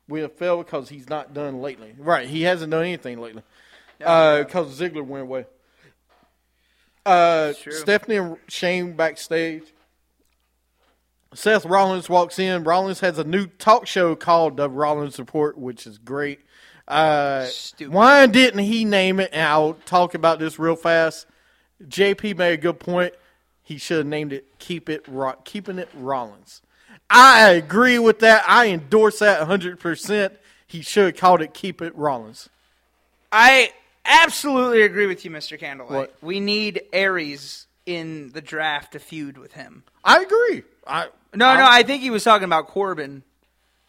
with 0.07 0.33
failed 0.37 0.65
because 0.65 0.89
he's 0.89 1.09
not 1.09 1.33
done 1.33 1.61
lately. 1.61 1.95
Right, 1.97 2.27
he 2.27 2.41
hasn't 2.43 2.71
done 2.71 2.83
anything 2.83 3.19
lately. 3.19 3.43
Because 3.99 4.79
Ziggler 4.79 5.05
went 5.05 5.23
away. 5.23 5.45
Uh, 7.05 7.53
Stephanie 7.69 8.17
and 8.17 8.37
Shane 8.49 8.93
backstage. 8.95 9.63
Seth 11.33 11.65
Rollins 11.65 12.09
walks 12.09 12.39
in. 12.39 12.63
Rollins 12.63 12.99
has 13.01 13.17
a 13.17 13.23
new 13.23 13.47
talk 13.47 13.87
show 13.87 14.15
called 14.15 14.57
The 14.57 14.69
Rollins 14.69 15.19
Report, 15.19 15.57
which 15.57 15.87
is 15.87 15.97
great. 15.97 16.39
Uh, 16.87 17.47
why 17.87 18.25
didn't 18.27 18.63
he 18.63 18.85
name 18.85 19.19
it? 19.19 19.31
And 19.33 19.45
I'll 19.45 19.73
talk 19.85 20.13
about 20.13 20.39
this 20.39 20.57
real 20.57 20.75
fast. 20.75 21.25
JP 21.85 22.37
made 22.37 22.53
a 22.53 22.57
good 22.57 22.79
point. 22.79 23.13
He 23.63 23.77
should 23.77 23.97
have 23.97 24.05
named 24.07 24.31
it 24.31 24.45
"Keep 24.59 24.89
It 24.89 25.05
Ro- 25.07 25.35
Keeping 25.43 25.79
It 25.79 25.89
Rollins." 25.93 26.61
I 27.09 27.49
agree 27.49 27.99
with 27.99 28.19
that. 28.19 28.43
I 28.47 28.67
endorse 28.67 29.19
that 29.19 29.39
100. 29.39 29.79
percent 29.79 30.33
He 30.65 30.81
should 30.81 31.05
have 31.05 31.17
called 31.17 31.41
it 31.41 31.53
"Keep 31.53 31.81
It 31.81 31.95
Rollins." 31.95 32.49
I 33.31 33.71
absolutely 34.05 34.83
agree 34.83 35.05
with 35.07 35.25
you, 35.25 35.31
Mr. 35.31 35.59
Candlelight. 35.59 35.91
What? 35.93 36.15
We 36.21 36.39
need 36.39 36.83
Aries 36.93 37.67
in 37.85 38.31
the 38.31 38.41
draft 38.41 38.93
to 38.93 38.99
feud 38.99 39.37
with 39.37 39.53
him. 39.53 39.83
I 40.03 40.21
agree. 40.21 40.63
I 40.85 41.07
No, 41.33 41.55
no, 41.55 41.67
I 41.69 41.83
think 41.83 42.01
he 42.01 42.09
was 42.09 42.23
talking 42.23 42.45
about 42.45 42.67
Corbin. 42.67 43.23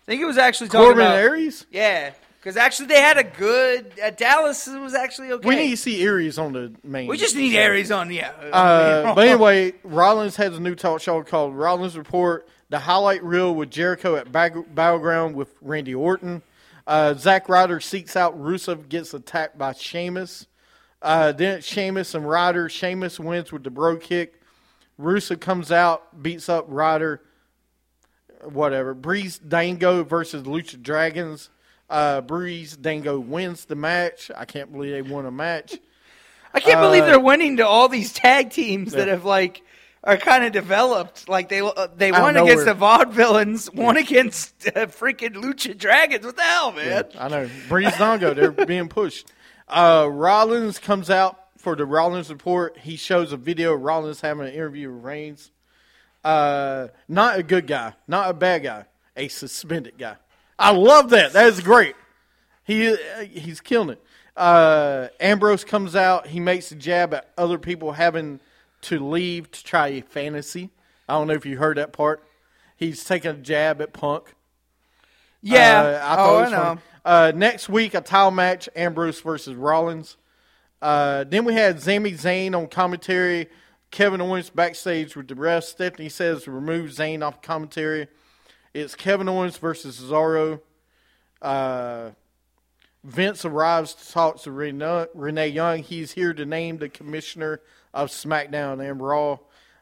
I 0.02 0.04
think 0.06 0.20
he 0.20 0.24
was 0.24 0.38
actually 0.38 0.68
talking 0.68 0.87
Corbin 0.87 1.06
about 1.06 1.18
Aries. 1.18 1.66
Yeah, 1.70 2.12
Because 2.48 2.56
actually, 2.56 2.87
they 2.87 3.02
had 3.02 3.18
a 3.18 3.24
good 3.24 3.92
at 4.00 4.16
Dallas. 4.16 4.66
Was 4.66 4.94
actually 4.94 5.32
okay. 5.32 5.46
We 5.46 5.54
need 5.54 5.70
to 5.72 5.76
see 5.76 6.02
Aries 6.02 6.38
on 6.38 6.54
the 6.54 6.72
main. 6.82 7.06
We 7.06 7.18
just 7.18 7.37
need 7.37 7.54
Aries 7.54 7.90
on. 7.90 8.11
Yeah. 8.11 8.30
Uh, 8.30 9.14
but 9.14 9.28
anyway, 9.28 9.74
Rollins 9.84 10.34
has 10.37 10.56
a 10.56 10.61
new 10.61 10.74
talk 10.74 11.02
show 11.02 11.22
called 11.22 11.54
Rollins 11.54 11.94
Report. 11.94 12.48
The 12.70 12.78
highlight 12.78 13.22
reel 13.22 13.54
with 13.54 13.68
Jericho 13.70 14.16
at 14.16 14.32
Bag- 14.32 14.74
Battleground 14.74 15.37
with 15.37 15.54
Randy 15.61 15.94
Orton. 15.94 16.40
Uh, 16.87 17.12
Zack 17.12 17.50
Ryder 17.50 17.80
seeks 17.80 18.16
out 18.16 18.40
Rusev, 18.40 18.88
gets 18.88 19.12
attacked 19.12 19.58
by 19.58 19.74
Sheamus. 19.74 20.46
Uh, 21.02 21.32
then 21.32 21.58
it's 21.58 21.66
Sheamus 21.66 22.14
and 22.14 22.26
Ryder. 22.26 22.70
Sheamus 22.70 23.20
wins 23.20 23.52
with 23.52 23.62
the 23.62 23.70
Brogue 23.70 24.00
Kick. 24.00 24.40
Rusev 24.98 25.38
comes 25.38 25.70
out, 25.70 26.22
beats 26.22 26.48
up 26.48 26.64
Ryder. 26.66 27.20
Whatever. 28.42 28.94
Breezango 28.94 30.08
versus 30.08 30.44
Lucha 30.44 30.80
Dragons. 30.80 31.50
Uh, 31.88 32.20
Breezango 32.20 33.24
wins 33.24 33.64
the 33.64 33.74
match. 33.74 34.31
I 34.37 34.44
can't 34.44 34.70
believe 34.72 34.92
they 34.92 35.03
won 35.03 35.27
a 35.27 35.31
match. 35.31 35.79
I 36.53 36.61
can't 36.61 36.81
believe 36.81 37.03
uh, 37.05 37.07
they're 37.07 37.20
winning 37.20 37.59
to 37.59 37.66
all 37.66 37.88
these 37.88 38.12
tag 38.12 38.51
teams 38.51 38.92
that 38.92 39.09
have 39.09 39.24
like 39.24 39.62
are 40.05 40.16
kind 40.16 40.44
of 40.44 40.53
developed. 40.53 41.29
Like 41.29 41.48
they 41.48 41.61
uh, 41.61 41.88
they 41.96 42.12
won 42.12 42.37
against 42.37 42.64
the. 42.64 42.74
Vaudevillains, 42.74 43.72
won 43.74 43.96
against 43.96 44.66
uh, 44.68 44.87
freaking 44.87 45.35
Lucha 45.35 45.77
Dragons. 45.77 46.24
What 46.24 46.37
the 46.37 46.42
hell, 46.42 46.72
man? 46.72 47.05
I 47.18 47.29
know. 47.29 47.51
Breezango, 47.68 48.35
they're 48.35 48.51
being 48.66 48.88
pushed. 48.88 49.31
Uh, 49.66 50.09
Rollins 50.11 50.79
comes 50.79 51.11
out 51.11 51.38
for 51.59 51.77
the 51.77 51.85
Rollins 51.85 52.31
report. 52.31 52.79
He 52.79 52.96
shows 52.96 53.33
a 53.33 53.37
video 53.37 53.74
of 53.74 53.83
Rollins 53.83 54.20
having 54.20 54.46
an 54.46 54.53
interview 54.53 54.90
with 54.90 55.05
Reigns. 55.05 55.51
Uh, 56.24 56.88
not 57.07 57.38
a 57.38 57.42
good 57.42 57.66
guy, 57.66 57.94
not 58.07 58.31
a 58.31 58.35
bad 58.35 58.62
guy, 58.62 58.85
a 59.16 59.29
suspended 59.29 59.98
guy. 59.98 60.16
I 60.58 60.72
love 60.72 61.10
that. 61.10 61.32
That 61.32 61.46
is 61.46 61.60
great. 61.60 61.94
He 62.64 62.96
he's 63.30 63.60
killing 63.60 63.90
it. 63.90 64.02
Uh, 64.36 65.08
Ambrose 65.20 65.64
comes 65.64 65.96
out. 65.96 66.26
He 66.28 66.40
makes 66.40 66.70
a 66.70 66.74
jab 66.74 67.14
at 67.14 67.30
other 67.36 67.58
people 67.58 67.92
having 67.92 68.40
to 68.82 68.98
leave 69.08 69.50
to 69.50 69.64
try 69.64 69.88
a 69.88 70.00
fantasy. 70.00 70.70
I 71.08 71.14
don't 71.14 71.26
know 71.26 71.34
if 71.34 71.46
you 71.46 71.58
heard 71.58 71.78
that 71.78 71.92
part. 71.92 72.22
He's 72.76 73.02
taking 73.04 73.30
a 73.32 73.34
jab 73.34 73.80
at 73.80 73.92
Punk. 73.92 74.34
Yeah. 75.42 75.82
Uh, 75.82 76.00
I 76.04 76.16
thought 76.16 76.28
oh, 76.28 76.38
it 76.38 76.40
was 76.42 76.52
I 76.52 76.56
know. 76.56 76.62
funny. 76.62 76.80
Uh, 77.04 77.32
next 77.34 77.68
week, 77.68 77.94
a 77.94 78.00
title 78.00 78.30
match: 78.30 78.68
Ambrose 78.76 79.20
versus 79.20 79.54
Rollins. 79.54 80.16
Uh, 80.80 81.24
then 81.24 81.44
we 81.44 81.54
had 81.54 81.80
Sami 81.80 82.12
Zayn 82.12 82.56
on 82.56 82.68
commentary. 82.68 83.48
Kevin 83.90 84.20
Owens 84.20 84.50
backstage 84.50 85.16
with 85.16 85.28
the 85.28 85.34
rest. 85.34 85.70
Stephanie 85.70 86.10
says 86.10 86.46
remove 86.46 86.90
Zayn 86.90 87.26
off 87.26 87.40
commentary. 87.40 88.08
It's 88.78 88.94
Kevin 88.94 89.28
Owens 89.28 89.56
versus 89.56 90.00
Cesaro. 90.00 90.60
Uh, 91.42 92.10
Vince 93.02 93.44
arrives 93.44 93.94
to 93.94 94.12
talk 94.12 94.40
to 94.42 94.52
Rene, 94.52 95.06
Renee 95.14 95.48
Young. 95.48 95.82
He's 95.82 96.12
here 96.12 96.32
to 96.32 96.46
name 96.46 96.78
the 96.78 96.88
commissioner 96.88 97.60
of 97.92 98.10
SmackDown 98.10 98.88
and 98.88 99.00
Raw. 99.00 99.38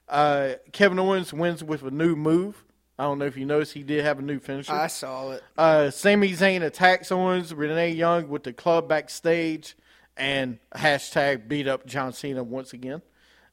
Uh, 0.09 0.55
Kevin 0.73 0.99
Owens 0.99 1.33
wins 1.35 1.63
with 1.63 1.83
a 1.83 1.91
new 1.91 2.17
move. 2.17 2.65
I 2.99 3.03
don't 3.03 3.19
know 3.19 3.27
if 3.27 3.37
you 3.37 3.45
noticed 3.45 3.75
he 3.75 3.83
did 3.83 4.03
have 4.03 4.19
a 4.19 4.23
new 4.23 4.39
finisher. 4.39 4.73
I 4.73 4.87
saw 4.87 5.33
it. 5.33 5.43
Uh, 5.59 5.91
Sami 5.91 6.31
Zayn 6.31 6.63
attacks 6.63 7.13
Owens, 7.13 7.53
Renee 7.53 7.91
Young 7.91 8.31
with 8.31 8.45
the 8.45 8.55
club 8.55 8.89
backstage, 8.89 9.77
and 10.17 10.59
hashtag 10.75 11.49
beat 11.49 11.69
up 11.69 11.85
John 11.85 12.15
Cena 12.15 12.43
once 12.43 12.73
again. 12.73 13.03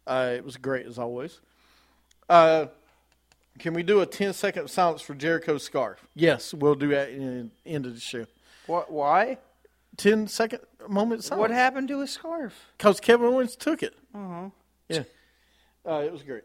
Uh, 0.08 0.32
it 0.36 0.45
was 0.45 0.56
great 0.56 0.86
as 0.86 0.97
always. 0.97 1.41
Uh, 2.29 2.67
can 3.60 3.74
we 3.74 3.84
do 3.84 4.02
a 4.02 4.06
10 4.06 4.34
second 4.34 4.70
silence 4.70 5.02
for 5.02 5.13
Jericho's 5.13 5.63
scarf? 5.63 6.06
Yes, 6.16 6.54
we'll 6.54 6.76
do 6.76 6.89
that 6.89 7.10
in 7.10 7.52
the 7.66 7.72
end 7.72 7.86
of 7.86 7.94
the 7.94 8.00
show. 8.00 8.26
What? 8.68 8.92
Why? 8.92 9.38
10 9.98 10.28
second 10.28 10.60
moment 10.88 11.24
silence. 11.24 11.39
What 11.39 11.52
happened 11.52 11.88
to 11.89 12.02
his 12.02 12.12
scarf? 12.12 12.54
Because 12.78 13.00
Kevin 13.00 13.28
Owens 13.28 13.56
took 13.56 13.84
it. 13.84 13.96
Uh-huh. 14.13 14.50
Yeah. 14.89 15.04
Uh, 15.86 16.04
it 16.06 16.12
was 16.12 16.24
great. 16.24 16.44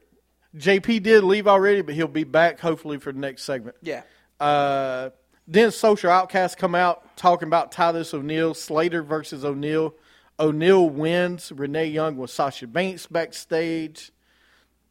JP 0.57 1.03
did 1.03 1.25
leave 1.25 1.47
already, 1.47 1.83
but 1.83 1.95
he'll 1.95 2.09
be 2.09 2.25
back 2.25 2.61
hopefully 2.61 2.99
for 2.99 3.13
the 3.13 3.19
next 3.19 3.45
segment. 3.45 3.77
Yeah. 3.83 4.03
Uh, 4.41 5.11
then 5.47 5.71
Social 5.71 6.11
Outcasts 6.11 6.55
come 6.55 6.75
out 6.75 7.17
talking 7.17 7.49
about 7.49 7.73
Titus 7.73 8.13
O'Neil, 8.13 8.55
Slater 8.55 9.03
versus 9.03 9.45
O'Neil. 9.45 9.95
O'Neil 10.39 10.89
wins. 10.89 11.53
Renee 11.53 11.87
Young 11.87 12.17
with 12.17 12.31
Sasha 12.31 12.67
Banks 12.67 13.07
backstage. 13.07 14.13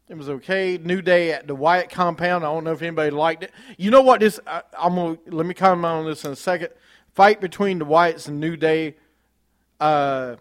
It 0.10 0.16
was 0.16 0.30
okay. 0.30 0.78
New 0.78 1.02
Day 1.02 1.34
at 1.34 1.48
the 1.48 1.56
Wyatt 1.56 1.90
compound. 1.90 2.46
I 2.46 2.48
don't 2.48 2.64
know 2.64 2.72
if 2.72 2.82
anybody 2.82 3.12
liked 3.12 3.44
it. 3.44 3.52
You 3.78 3.92
know 3.92 4.02
what? 4.02 4.22
This 4.22 4.40
I, 4.48 4.62
I'm 4.78 4.96
gonna 4.96 5.18
let 5.28 5.46
me 5.46 5.54
comment 5.54 5.86
on 5.86 6.06
this 6.06 6.24
in 6.24 6.32
a 6.32 6.36
second. 6.36 6.70
Fight 7.14 7.42
between 7.42 7.80
the 7.80 7.86
Wyatts 7.86 8.28
and 8.28 8.40
New 8.40 8.56
Day. 8.56 8.96
Uh, 9.82 10.38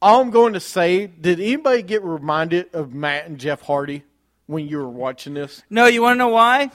all 0.00 0.22
I'm 0.22 0.30
going 0.30 0.54
to 0.54 0.60
say: 0.60 1.06
Did 1.06 1.40
anybody 1.40 1.82
get 1.82 2.02
reminded 2.02 2.74
of 2.74 2.94
Matt 2.94 3.26
and 3.26 3.38
Jeff 3.38 3.60
Hardy 3.60 4.04
when 4.46 4.66
you 4.66 4.78
were 4.78 4.88
watching 4.88 5.34
this? 5.34 5.62
No, 5.68 5.84
you 5.86 6.00
want 6.00 6.14
to 6.14 6.18
know 6.18 6.28
why? 6.28 6.70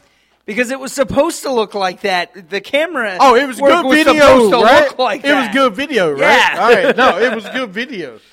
Because 0.45 0.69
it 0.69 0.79
was 0.79 0.93
supposed 0.93 1.41
to 1.41 1.51
look 1.51 1.73
like 1.73 2.01
that. 2.01 2.51
The 2.51 2.61
camera. 2.61 3.17
Oh, 3.19 3.35
it 3.35 3.47
was 3.47 3.59
good 3.59 3.83
was 3.83 3.97
video, 3.97 4.51
to 4.51 4.63
right? 4.63 4.89
look 4.89 4.99
like 4.99 5.25
it 5.25 5.33
was 5.33 5.47
good 5.47 5.73
video, 5.73 6.11
right? 6.11 6.19
Yeah. 6.19 6.57
All 6.59 6.71
right. 6.71 6.95
No, 6.95 7.17
it 7.17 7.33
was 7.33 7.49
good 7.49 7.71
video. 7.71 8.19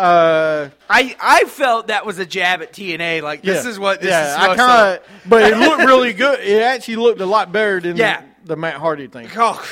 Uh, 0.00 0.70
I 0.88 1.14
I 1.20 1.44
felt 1.44 1.88
that 1.88 2.06
was 2.06 2.18
a 2.18 2.24
jab 2.26 2.62
at 2.62 2.72
TNA. 2.72 3.22
Like 3.22 3.42
this 3.42 3.64
yeah. 3.64 3.70
is 3.70 3.78
what 3.78 4.00
this 4.00 4.08
yeah, 4.10 4.30
is 4.30 4.36
I 4.36 4.56
kind 4.56 4.98
of, 4.98 5.08
but 5.28 5.42
it 5.52 5.58
looked 5.58 5.80
really 5.84 6.12
good. 6.24 6.40
It 6.40 6.62
actually 6.62 6.96
looked 6.96 7.20
a 7.20 7.26
lot 7.26 7.52
better 7.52 7.80
than 7.80 7.96
Yeah. 7.96 8.22
the, 8.42 8.48
the 8.48 8.56
Matt 8.56 8.76
Hardy 8.76 9.08
thing. 9.08 9.28
Oh. 9.36 9.62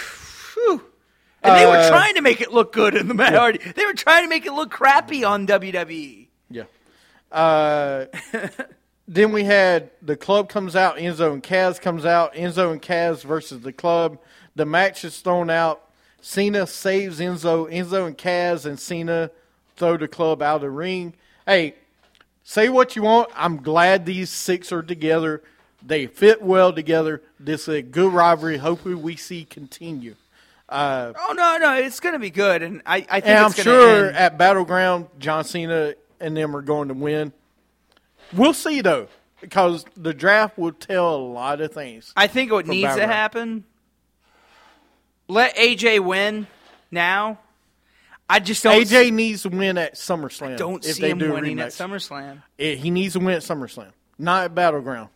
And 1.41 1.57
they 1.57 1.65
were 1.67 1.77
Uh, 1.79 1.89
trying 1.89 2.17
to 2.17 2.21
make 2.21 2.41
it 2.41 2.53
look 2.53 2.73
good 2.73 2.95
in 2.95 3.07
the 3.09 3.15
Matt 3.15 3.33
Hardy. 3.35 3.59
They 3.59 3.87
were 3.87 3.95
trying 3.95 4.25
to 4.25 4.29
make 4.29 4.45
it 4.45 4.53
look 4.53 4.71
crappy 4.71 5.25
on. 5.25 5.47
WWE. 5.47 6.27
Yeah. 6.51 6.65
Uh, 7.31 8.07
then 9.09 9.33
we 9.33 9.45
had 9.45 9.91
the 10.03 10.17
club 10.17 10.49
comes 10.49 10.75
out, 10.77 10.97
Enzo 10.97 11.33
and 11.33 11.43
Cass 11.43 11.79
comes 11.79 12.05
out, 12.05 12.35
Enzo 12.35 12.73
and 12.73 12.83
Cass 12.83 13.23
versus 13.23 13.61
the 13.63 13.73
club. 13.73 14.19
The 14.57 14.67
match 14.67 15.05
is 15.05 15.21
thrown 15.21 15.49
out. 15.49 15.83
Cena 16.21 16.67
saves 16.67 17.21
Enzo. 17.21 17.73
Enzo 17.73 18.07
and 18.07 18.19
Cass 18.19 18.65
and 18.65 18.79
Cena 18.79 19.31
throw 19.79 19.97
the 19.97 20.09
club 20.09 20.43
out 20.43 20.57
of 20.57 20.63
the 20.63 20.71
ring. 20.71 21.15
Hey, 21.47 21.75
say 22.43 22.69
what 22.69 22.97
you 22.97 23.03
want. 23.03 23.31
I'm 23.35 23.63
glad 23.63 24.05
these 24.07 24.31
six 24.31 24.73
are 24.73 24.83
together. 24.83 25.43
They 25.83 26.07
fit 26.07 26.43
well 26.43 26.73
together. 26.73 27.23
This 27.39 27.63
is 27.63 27.69
a 27.69 27.83
good 27.83 28.13
rivalry. 28.13 28.59
Hopefully, 28.59 28.95
we 28.97 29.17
see 29.17 29.45
continue. 29.45 30.17
Uh, 30.69 31.13
Oh 31.17 31.33
no, 31.35 31.57
no, 31.59 31.75
it's 31.77 32.01
going 32.01 32.13
to 32.13 32.19
be 32.19 32.31
good, 32.31 32.63
and 32.63 32.83
I, 32.85 32.97
I 32.97 33.21
think 33.21 33.27
and 33.27 33.39
I'm 33.39 33.53
sure 33.53 34.09
end. 34.09 34.17
at 34.17 34.37
Battleground, 34.37 35.07
John 35.19 35.45
Cena 35.45 35.95
and 36.21 36.37
them 36.37 36.55
are 36.55 36.63
going 36.63 36.89
to 36.89 36.95
win. 36.95 37.33
We'll 38.35 38.53
see 38.53 38.83
though, 38.83 39.09
because 39.41 39.87
the 39.97 40.13
draft 40.13 40.59
will 40.59 40.73
tell 40.73 41.15
a 41.15 41.17
lot 41.17 41.61
of 41.63 41.73
things. 41.73 42.13
I 42.17 42.27
think 42.27 42.53
what 42.53 42.67
needs 42.67 42.95
to 42.97 43.07
happen. 43.07 43.65
Let 45.29 45.57
AJ 45.57 46.01
win 46.01 46.47
now. 46.91 47.39
I 48.29 48.41
just 48.41 48.63
don't. 48.63 48.81
AJ 48.83 49.13
needs 49.13 49.43
to 49.43 49.49
win 49.49 49.79
at 49.79 49.95
SummerSlam. 49.95 50.57
don't 50.59 50.85
if 50.85 50.97
see 50.97 51.03
they 51.03 51.11
him 51.11 51.19
do 51.19 51.33
winning 51.33 51.59
at. 51.61 51.69
SummerSlam. 51.69 52.43
It- 52.59 52.79
he 52.79 52.91
needs 52.91 53.15
to 53.15 53.21
win 53.21 53.31
at 53.35 53.43
SummerSlam, 53.43 53.93
not 54.19 54.45
at 54.45 54.55
Battleground. 54.55 55.09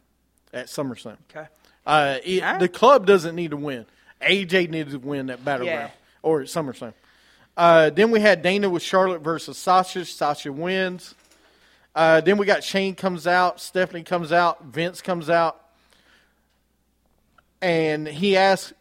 At 0.55 0.67
SummerSlam, 0.67 1.17
Okay. 1.31 1.47
uh, 1.87 2.19
it- 2.25 2.59
the 2.59 2.69
club 2.69 3.07
doesn't 3.07 3.35
need 3.35 3.51
to 3.53 3.57
win. 3.57 3.87
AJ 4.21 4.67
needs 4.69 4.93
to 4.93 4.99
win 4.99 5.31
at 5.31 5.45
Battleground 5.45 5.91
Yeah. 5.93 6.21
or 6.23 6.43
at 6.43 6.47
SummerSlam. 6.49 6.93
Uh, 7.57 7.91
then 7.91 8.11
we 8.11 8.21
had 8.21 8.41
Dana 8.43 8.69
with 8.71 8.83
Charlotte 8.83 9.21
versus 9.23 9.57
Sasha. 9.59 10.05
Sasha 10.05 10.53
wins. 10.53 11.15
Uh, 11.95 12.21
then 12.23 12.39
we 12.39 12.47
got 12.47 12.65
Shane 12.65 12.95
comes 12.95 13.27
out, 13.27 13.61
Stephanie 13.61 14.03
comes 14.03 14.33
out, 14.33 14.65
Vince 14.65 15.03
comes 15.03 15.29
out, 15.29 15.61
and 17.61 18.07
he 18.09 18.37
asks, 18.37 18.73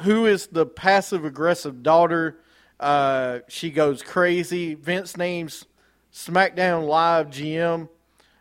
"Who 0.00 0.26
is 0.26 0.46
the 0.48 0.66
passive 0.66 1.24
aggressive 1.24 1.82
daughter?" 1.82 2.36
Uh, 2.80 3.40
she 3.46 3.70
goes 3.70 4.02
crazy. 4.02 4.74
Vince 4.74 5.16
names 5.16 5.66
SmackDown 6.12 6.88
Live 6.88 7.28
GM. 7.28 7.88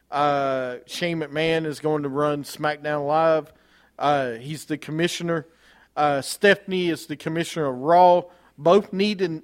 Uh, 0.10 0.78
Shane 0.88 1.20
McMahon 1.20 1.66
is 1.66 1.80
going 1.80 2.04
to 2.04 2.10
run 2.10 2.44
SmackDown 2.44 3.06
Live. 3.06 3.52
Uh, 4.00 4.32
he's 4.34 4.66
the 4.66 4.78
commissioner. 4.78 5.46
Uh, 5.96 6.22
Stephanie 6.22 6.88
is 6.90 7.06
the 7.08 7.18
commissioner 7.18 7.68
of 7.68 7.78
Raw. 7.80 8.24
Both 8.58 8.94
need 8.94 9.20
to 9.20 9.44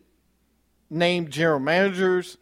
name 0.89 1.29
general 1.29 1.60
managers 1.60 2.38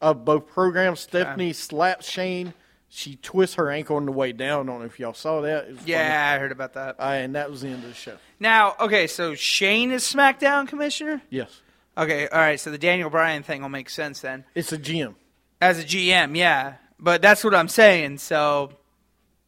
of 0.00 0.24
both 0.24 0.46
programs. 0.46 1.00
Stephanie 1.00 1.52
slaps 1.52 2.08
Shane. 2.08 2.54
She 2.88 3.16
twists 3.16 3.56
her 3.56 3.68
ankle 3.68 3.96
on 3.96 4.06
the 4.06 4.12
way 4.12 4.32
down. 4.32 4.68
I 4.68 4.72
don't 4.72 4.80
know 4.80 4.86
if 4.86 5.00
y'all 5.00 5.12
saw 5.12 5.40
that. 5.40 5.68
Was 5.68 5.78
funny. 5.78 5.90
Yeah, 5.90 6.32
I 6.34 6.38
heard 6.38 6.52
about 6.52 6.74
that. 6.74 6.96
Uh, 7.00 7.02
and 7.02 7.34
that 7.34 7.50
was 7.50 7.62
the 7.62 7.68
end 7.68 7.82
of 7.82 7.88
the 7.88 7.94
show. 7.94 8.16
Now, 8.38 8.76
okay, 8.78 9.08
so 9.08 9.34
Shane 9.34 9.90
is 9.90 10.04
SmackDown 10.04 10.68
commissioner. 10.68 11.20
Yes. 11.28 11.60
Okay, 11.98 12.28
all 12.28 12.38
right. 12.38 12.60
So 12.60 12.70
the 12.70 12.78
Daniel 12.78 13.10
Bryan 13.10 13.42
thing 13.42 13.62
will 13.62 13.68
make 13.68 13.88
sense 13.88 14.20
then. 14.20 14.44
It's 14.54 14.72
a 14.72 14.78
GM. 14.78 15.14
As 15.60 15.78
a 15.78 15.84
GM, 15.84 16.36
yeah. 16.36 16.74
But 16.98 17.22
that's 17.22 17.42
what 17.42 17.54
I'm 17.54 17.68
saying. 17.68 18.18
So 18.18 18.72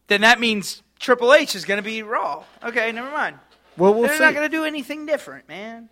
then 0.07 0.23
that 0.23 0.41
means 0.41 0.83
Triple 0.99 1.35
H 1.35 1.55
is 1.55 1.65
going 1.65 1.79
to 1.79 1.85
be 1.85 2.03
Raw. 2.03 2.45
Okay, 2.63 2.91
never 2.93 3.11
mind. 3.11 3.37
Well, 3.77 3.95
we'll 3.95 4.09
They're 4.09 4.17
see. 4.17 4.25
not 4.25 4.35
going 4.35 4.51
to 4.51 4.57
do 4.57 4.65
anything 4.65 5.07
different, 5.07 5.49
man. 5.49 5.89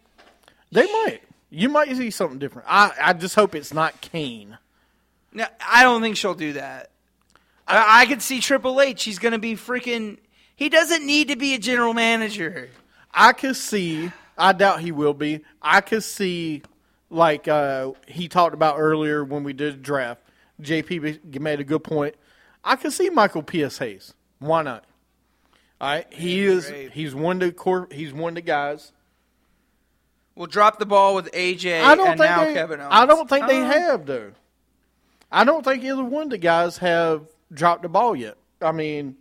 They 0.72 0.86
might. 0.86 1.20
You 1.50 1.68
might 1.68 1.94
see 1.96 2.10
something 2.10 2.38
different. 2.38 2.66
I, 2.68 2.90
I 3.00 3.12
just 3.12 3.34
hope 3.34 3.54
it's 3.54 3.72
not 3.72 4.00
Kane. 4.00 4.58
No, 5.32 5.46
I 5.64 5.84
don't 5.84 6.02
think 6.02 6.16
she'll 6.16 6.34
do 6.34 6.54
that. 6.54 6.90
I, 7.68 8.02
I 8.02 8.06
could 8.06 8.22
see 8.22 8.40
Triple 8.40 8.80
H. 8.80 9.04
He's 9.04 9.18
going 9.18 9.32
to 9.32 9.38
be 9.38 9.54
freaking. 9.54 10.18
He 10.56 10.68
doesn't 10.68 11.04
need 11.06 11.28
to 11.28 11.36
be 11.36 11.54
a 11.54 11.58
general 11.58 11.94
manager. 11.94 12.70
I 13.12 13.32
could 13.32 13.56
see. 13.56 14.10
I 14.38 14.52
doubt 14.52 14.80
he 14.80 14.92
will 14.92 15.14
be. 15.14 15.44
I 15.62 15.80
could 15.80 16.02
see, 16.04 16.62
like 17.10 17.48
uh, 17.48 17.92
he 18.06 18.28
talked 18.28 18.54
about 18.54 18.76
earlier 18.78 19.24
when 19.24 19.44
we 19.44 19.52
did 19.52 19.74
the 19.74 19.78
draft. 19.78 20.20
JP 20.60 21.40
made 21.40 21.60
a 21.60 21.64
good 21.64 21.84
point. 21.84 22.14
I 22.64 22.76
could 22.76 22.92
see 22.92 23.10
Michael 23.10 23.42
P.S. 23.42 23.78
Hayes. 23.78 24.14
Why 24.38 24.62
not? 24.62 24.84
All 25.80 25.88
right, 25.88 26.06
he 26.12 26.44
is. 26.44 26.68
He's 26.92 27.14
one 27.14 27.42
of 27.42 27.48
the 27.48 27.52
core. 27.52 27.88
He's 27.92 28.12
one 28.12 28.30
of 28.30 28.34
the 28.36 28.40
guys. 28.42 28.92
We'll 30.34 30.46
drop 30.46 30.78
the 30.78 30.86
ball 30.86 31.14
with 31.14 31.30
AJ 31.32 31.82
I 31.82 31.94
don't 31.94 32.08
and 32.08 32.18
think 32.20 32.30
now 32.30 32.44
they, 32.44 32.54
Kevin 32.54 32.80
Owens. 32.80 32.92
I 32.94 33.06
don't 33.06 33.28
think 33.28 33.46
they 33.46 33.60
Uh, 33.62 33.66
have 33.66 34.06
though. 34.06 34.32
I 35.32 35.44
don't 35.44 35.64
think 35.64 35.82
either 35.82 36.04
one 36.04 36.24
of 36.24 36.30
the 36.30 36.38
guys 36.38 36.78
have 36.78 37.26
dropped 37.52 37.82
the 37.82 37.88
ball 37.88 38.14
yet. 38.14 38.36
I 38.60 38.72
mean, 38.72 39.16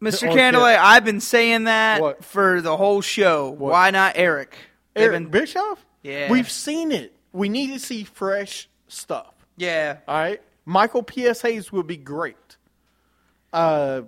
Mr. 0.00 0.30
Or 0.30 0.34
Candlelight, 0.36 0.78
I've 0.78 1.04
been 1.04 1.20
saying 1.20 1.64
that 1.64 2.00
What? 2.00 2.24
for 2.24 2.60
the 2.60 2.76
whole 2.76 3.00
show. 3.00 3.50
Why 3.50 3.90
not 3.90 4.12
Eric? 4.16 4.56
They've 4.94 5.04
Eric 5.06 5.14
been- 5.24 5.30
Bischoff. 5.30 5.84
Yeah. 6.02 6.30
we've 6.30 6.50
seen 6.50 6.92
it. 6.92 7.14
We 7.32 7.48
need 7.48 7.72
to 7.72 7.78
see 7.80 8.04
fresh 8.04 8.68
stuff. 8.86 9.34
yeah. 9.56 9.98
All 10.06 10.16
right, 10.16 10.40
Michael 10.64 11.02
P.S. 11.02 11.42
Hayes 11.42 11.72
would 11.72 11.86
be 11.86 11.96
great. 11.96 12.36
Uh, 13.52 14.02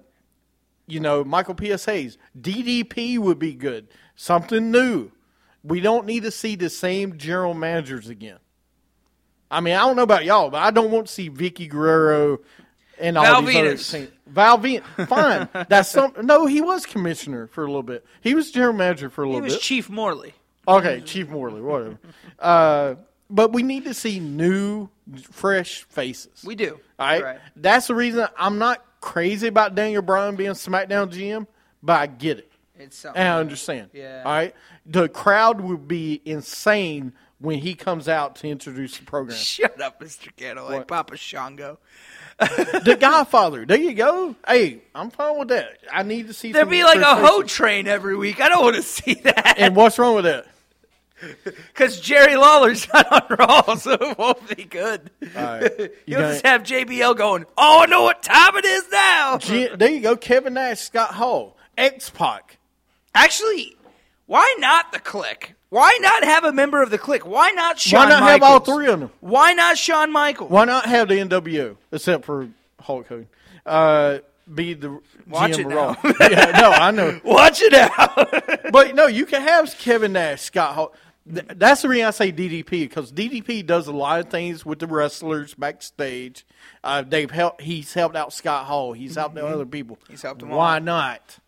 you 0.87 1.01
know, 1.01 1.25
Michael 1.25 1.55
P.S. 1.55 1.85
Hayes, 1.87 2.19
DDP 2.41 3.19
would 3.19 3.39
be 3.39 3.55
good. 3.55 3.89
Something 4.17 4.71
new. 4.71 5.11
We 5.63 5.81
don't 5.81 6.07
need 6.07 6.23
to 6.23 6.31
see 6.31 6.57
the 6.57 6.71
same 6.71 7.19
general 7.19 7.55
managers 7.55 8.09
again. 8.09 8.39
I 9.51 9.61
mean, 9.61 9.75
I 9.75 9.81
don't 9.81 9.97
know 9.97 10.03
about 10.03 10.25
y'all, 10.25 10.51
but 10.51 10.63
I 10.63 10.71
don't 10.71 10.91
want 10.91 11.09
to 11.09 11.13
see 11.13 11.29
Vickie 11.29 11.69
Guerrero 11.69 12.39
and 12.99 13.19
all 13.19 13.25
Val 13.25 13.43
these 13.43 13.57
other 13.57 13.75
Venis. 13.75 13.91
things. 13.91 14.11
Val 14.31 14.59
fine. 15.07 15.49
That's 15.69 15.89
some. 15.89 16.15
No, 16.23 16.47
he 16.47 16.61
was 16.61 16.87
commissioner 16.87 17.47
for 17.49 17.65
a 17.65 17.67
little 17.67 17.83
bit. 17.83 18.05
He 18.21 18.35
was 18.35 18.51
general 18.51 18.73
manager 18.73 19.11
for 19.11 19.25
a 19.25 19.27
little 19.27 19.41
bit. 19.41 19.49
He 19.49 19.55
was 19.55 19.55
bit. 19.57 19.63
Chief 19.63 19.91
Morley. 19.91 20.35
Okay, 20.67 21.01
Chief 21.01 21.29
Morley, 21.29 21.61
whatever. 21.61 21.99
Uh, 22.39 22.95
but 23.29 23.53
we 23.53 23.63
need 23.63 23.85
to 23.85 23.95
see 23.95 24.21
new, 24.21 24.89
fresh 25.31 25.83
faces. 25.85 26.43
We 26.45 26.55
do. 26.55 26.81
All 26.99 27.07
right? 27.07 27.23
Right. 27.23 27.39
That's 27.57 27.87
the 27.87 27.95
reason 27.95 28.27
I'm 28.37 28.59
not 28.59 28.85
crazy 29.01 29.47
about 29.47 29.75
Daniel 29.75 30.03
Bryan 30.03 30.37
being 30.37 30.53
SmackDown 30.53 31.11
GM, 31.13 31.47
but 31.83 31.99
I 32.01 32.07
get 32.07 32.39
it. 32.39 32.53
It's 32.77 32.97
something. 32.97 33.21
And 33.21 33.29
I 33.29 33.39
understand. 33.39 33.91
Yeah. 33.93 34.23
All 34.25 34.33
right? 34.33 34.55
The 34.87 35.09
crowd 35.09 35.61
would 35.61 35.87
be 35.87 36.21
insane 36.25 37.13
when 37.41 37.59
he 37.59 37.75
comes 37.75 38.09
out 38.09 38.37
to 38.37 38.49
introduce 38.49 38.99
the 38.99 39.05
program. 39.05 39.37
Shut 39.37 39.81
up, 39.81 40.01
Mr. 40.01 40.35
Candlelight. 40.37 40.79
What? 40.81 40.89
Papa 40.89 41.17
Shango. 41.17 41.79
the 42.39 42.97
Godfather. 42.99 43.67
There 43.67 43.79
you 43.79 43.95
go. 43.95 44.37
Hey, 44.47 44.83
I'm 44.95 45.11
fine 45.11 45.39
with 45.39 45.49
that. 45.49 45.79
I 45.93 46.03
need 46.03 46.29
to 46.29 46.33
see 46.35 46.53
There'd 46.53 46.71
be 46.71 46.85
like 46.85 47.01
a 47.01 47.17
hoe 47.17 47.43
train 47.43 47.87
every 47.87 48.17
week. 48.17 48.41
I 48.41 48.49
don't 48.49 48.63
want 48.63 48.77
to 48.77 48.83
see 48.83 49.15
that. 49.15 49.55
And 49.59 49.75
what's 49.77 49.99
wrong 49.99 50.15
with 50.17 50.25
that? 50.25 50.47
Because 51.45 52.01
Jerry 52.01 52.35
Lawler's 52.35 52.89
not 52.95 53.31
on 53.31 53.37
Raw, 53.39 53.75
so 53.75 53.93
it 53.93 54.19
won't 54.19 54.57
be 54.57 54.65
good. 54.65 55.11
Right. 55.35 55.71
You 55.79 55.91
You'll 56.07 56.21
just 56.23 56.47
have 56.47 56.63
JBL 56.63 57.15
going, 57.17 57.45
oh, 57.59 57.83
I 57.83 57.87
know 57.87 58.05
what 58.05 58.23
time 58.23 58.57
it 58.57 58.65
is 58.65 58.85
now. 58.91 59.37
G- 59.37 59.69
there 59.75 59.91
you 59.91 60.01
go. 60.01 60.17
Kevin 60.17 60.55
Nash, 60.55 60.81
Scott 60.81 61.13
Hall, 61.15 61.59
X 61.77 62.09
Pac. 62.09 62.57
Actually, 63.15 63.77
why 64.25 64.57
not 64.59 64.93
the 64.93 64.99
Kliq? 64.99 65.51
Why 65.71 65.97
not 66.01 66.25
have 66.25 66.45
a 66.45 66.53
member 66.53 66.83
of 66.83 66.91
the 66.91 66.99
Kliq? 66.99 67.25
Why 67.25 67.51
not 67.53 67.79
Shawn 67.79 68.05
Why 68.05 68.09
not 68.09 68.21
Michaels? 68.23 68.33
have 68.33 68.43
all 68.43 68.61
three 68.77 68.89
of 68.89 69.01
them? 69.01 69.11
Why 69.21 69.53
not 69.55 69.79
Shawn 69.79 70.13
Michaels? 70.13 70.51
Why 70.51 70.65
not 70.65 70.87
have 70.87 71.09
the 71.09 71.15
NWO 71.15 71.77
except 71.93 72.25
for 72.25 72.49
Hulk 72.81 73.07
Hogan? 73.09 73.29
Uh, 73.65 74.19
be 74.53 74.75
the 74.75 75.01
Watch 75.29 75.53
GM 75.53 75.71
it. 75.71 75.75
Raw. 75.75 75.95
yeah, 76.29 76.59
no, 76.61 76.71
I 76.73 76.91
know. 76.91 77.21
Watch 77.25 77.63
it 77.63 77.73
out. 77.73 78.35
But 78.73 78.95
no, 78.95 79.07
you 79.07 79.27
can 79.27 79.43
have 79.43 79.73
Kevin 79.79 80.13
Nash, 80.13 80.43
Scott 80.43 80.75
Hall. 80.75 80.93
Th- 81.33 81.45
That's 81.57 81.83
the 81.83 81.89
reason 81.89 82.07
I 82.07 82.11
say 82.11 82.33
DDP 82.33 82.69
because 82.71 83.13
DDP 83.13 83.65
does 83.67 83.87
a 83.89 83.93
lot 83.93 84.21
of 84.21 84.29
things 84.29 84.65
with 84.67 84.79
the 84.81 84.87
wrestlers 84.89 85.55
backstage. 85.55 86.45
Uh, 86.85 87.03
they've 87.03 87.31
helped. 87.31 87.61
He's 87.63 87.93
helped 87.95 88.15
out 88.17 88.33
Scott 88.33 88.67
Hall. 88.67 88.93
He's 88.93 89.15
helped 89.17 89.37
out 89.39 89.45
other 89.45 89.67
people. 89.67 89.97
Mm-hmm. 89.97 90.13
He's 90.13 90.23
helped 90.23 90.41
them 90.41 90.49
Why 90.51 90.75
all. 90.75 90.81
not? 90.81 91.39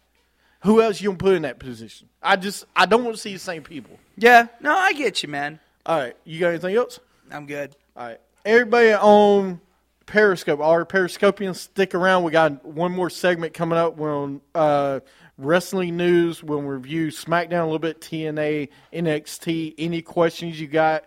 Who 0.62 0.80
else 0.80 1.00
you 1.00 1.08
gonna 1.08 1.18
put 1.18 1.34
in 1.34 1.42
that 1.42 1.58
position? 1.58 2.08
I 2.22 2.36
just 2.36 2.64
I 2.74 2.86
don't 2.86 3.04
want 3.04 3.16
to 3.16 3.20
see 3.20 3.32
the 3.32 3.38
same 3.38 3.62
people. 3.62 3.98
yeah, 4.16 4.46
no, 4.60 4.74
I 4.76 4.92
get 4.92 5.22
you, 5.22 5.28
man. 5.28 5.58
All 5.84 5.98
right, 5.98 6.16
you 6.24 6.38
got 6.38 6.48
anything 6.50 6.76
else? 6.76 7.00
I'm 7.30 7.46
good. 7.46 7.74
All 7.96 8.06
right. 8.06 8.20
Everybody 8.44 8.92
on 8.92 9.60
Periscope, 10.06 10.60
all 10.60 10.70
our 10.70 10.84
Periscopians, 10.84 11.60
stick 11.60 11.94
around. 11.94 12.24
We 12.24 12.32
got 12.32 12.64
one 12.64 12.92
more 12.92 13.10
segment 13.10 13.54
coming 13.54 13.78
up. 13.78 13.96
We're 13.96 14.14
on 14.16 14.40
uh, 14.54 15.00
wrestling 15.38 15.96
news. 15.96 16.42
We'll 16.42 16.62
review 16.62 17.08
SmackDown 17.08 17.62
a 17.62 17.64
little 17.64 17.78
bit, 17.78 18.00
TNA, 18.00 18.68
NXT. 18.92 19.74
Any 19.78 20.02
questions 20.02 20.60
you 20.60 20.66
got, 20.66 21.04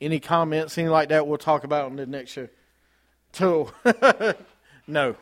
any 0.00 0.20
comments, 0.20 0.78
anything 0.78 0.92
like 0.92 1.08
that, 1.10 1.26
we'll 1.26 1.38
talk 1.38 1.64
about 1.64 1.86
on 1.86 1.96
the 1.96 2.06
next 2.06 2.32
show. 2.32 2.48
So, 3.32 3.72
no. 4.86 5.16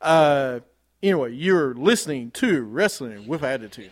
Uh, 0.00 0.60
anyway, 1.04 1.32
you're 1.32 1.74
listening 1.74 2.30
to 2.32 2.62
Wrestling 2.62 3.28
with 3.28 3.42
Attitude. 3.42 3.90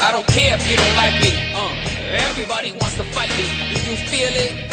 I 0.00 0.10
don't 0.10 0.26
care 0.28 0.54
if 0.56 0.70
you 0.70 0.76
don't 0.76 0.96
like 0.96 1.20
me. 1.20 1.32
Uh, 1.54 2.28
everybody 2.30 2.72
wants 2.72 2.96
to 2.96 3.04
fight 3.04 3.30
me. 3.30 3.44
Do 3.74 3.90
you 3.90 3.96
feel 3.96 4.30
it? 4.32 4.71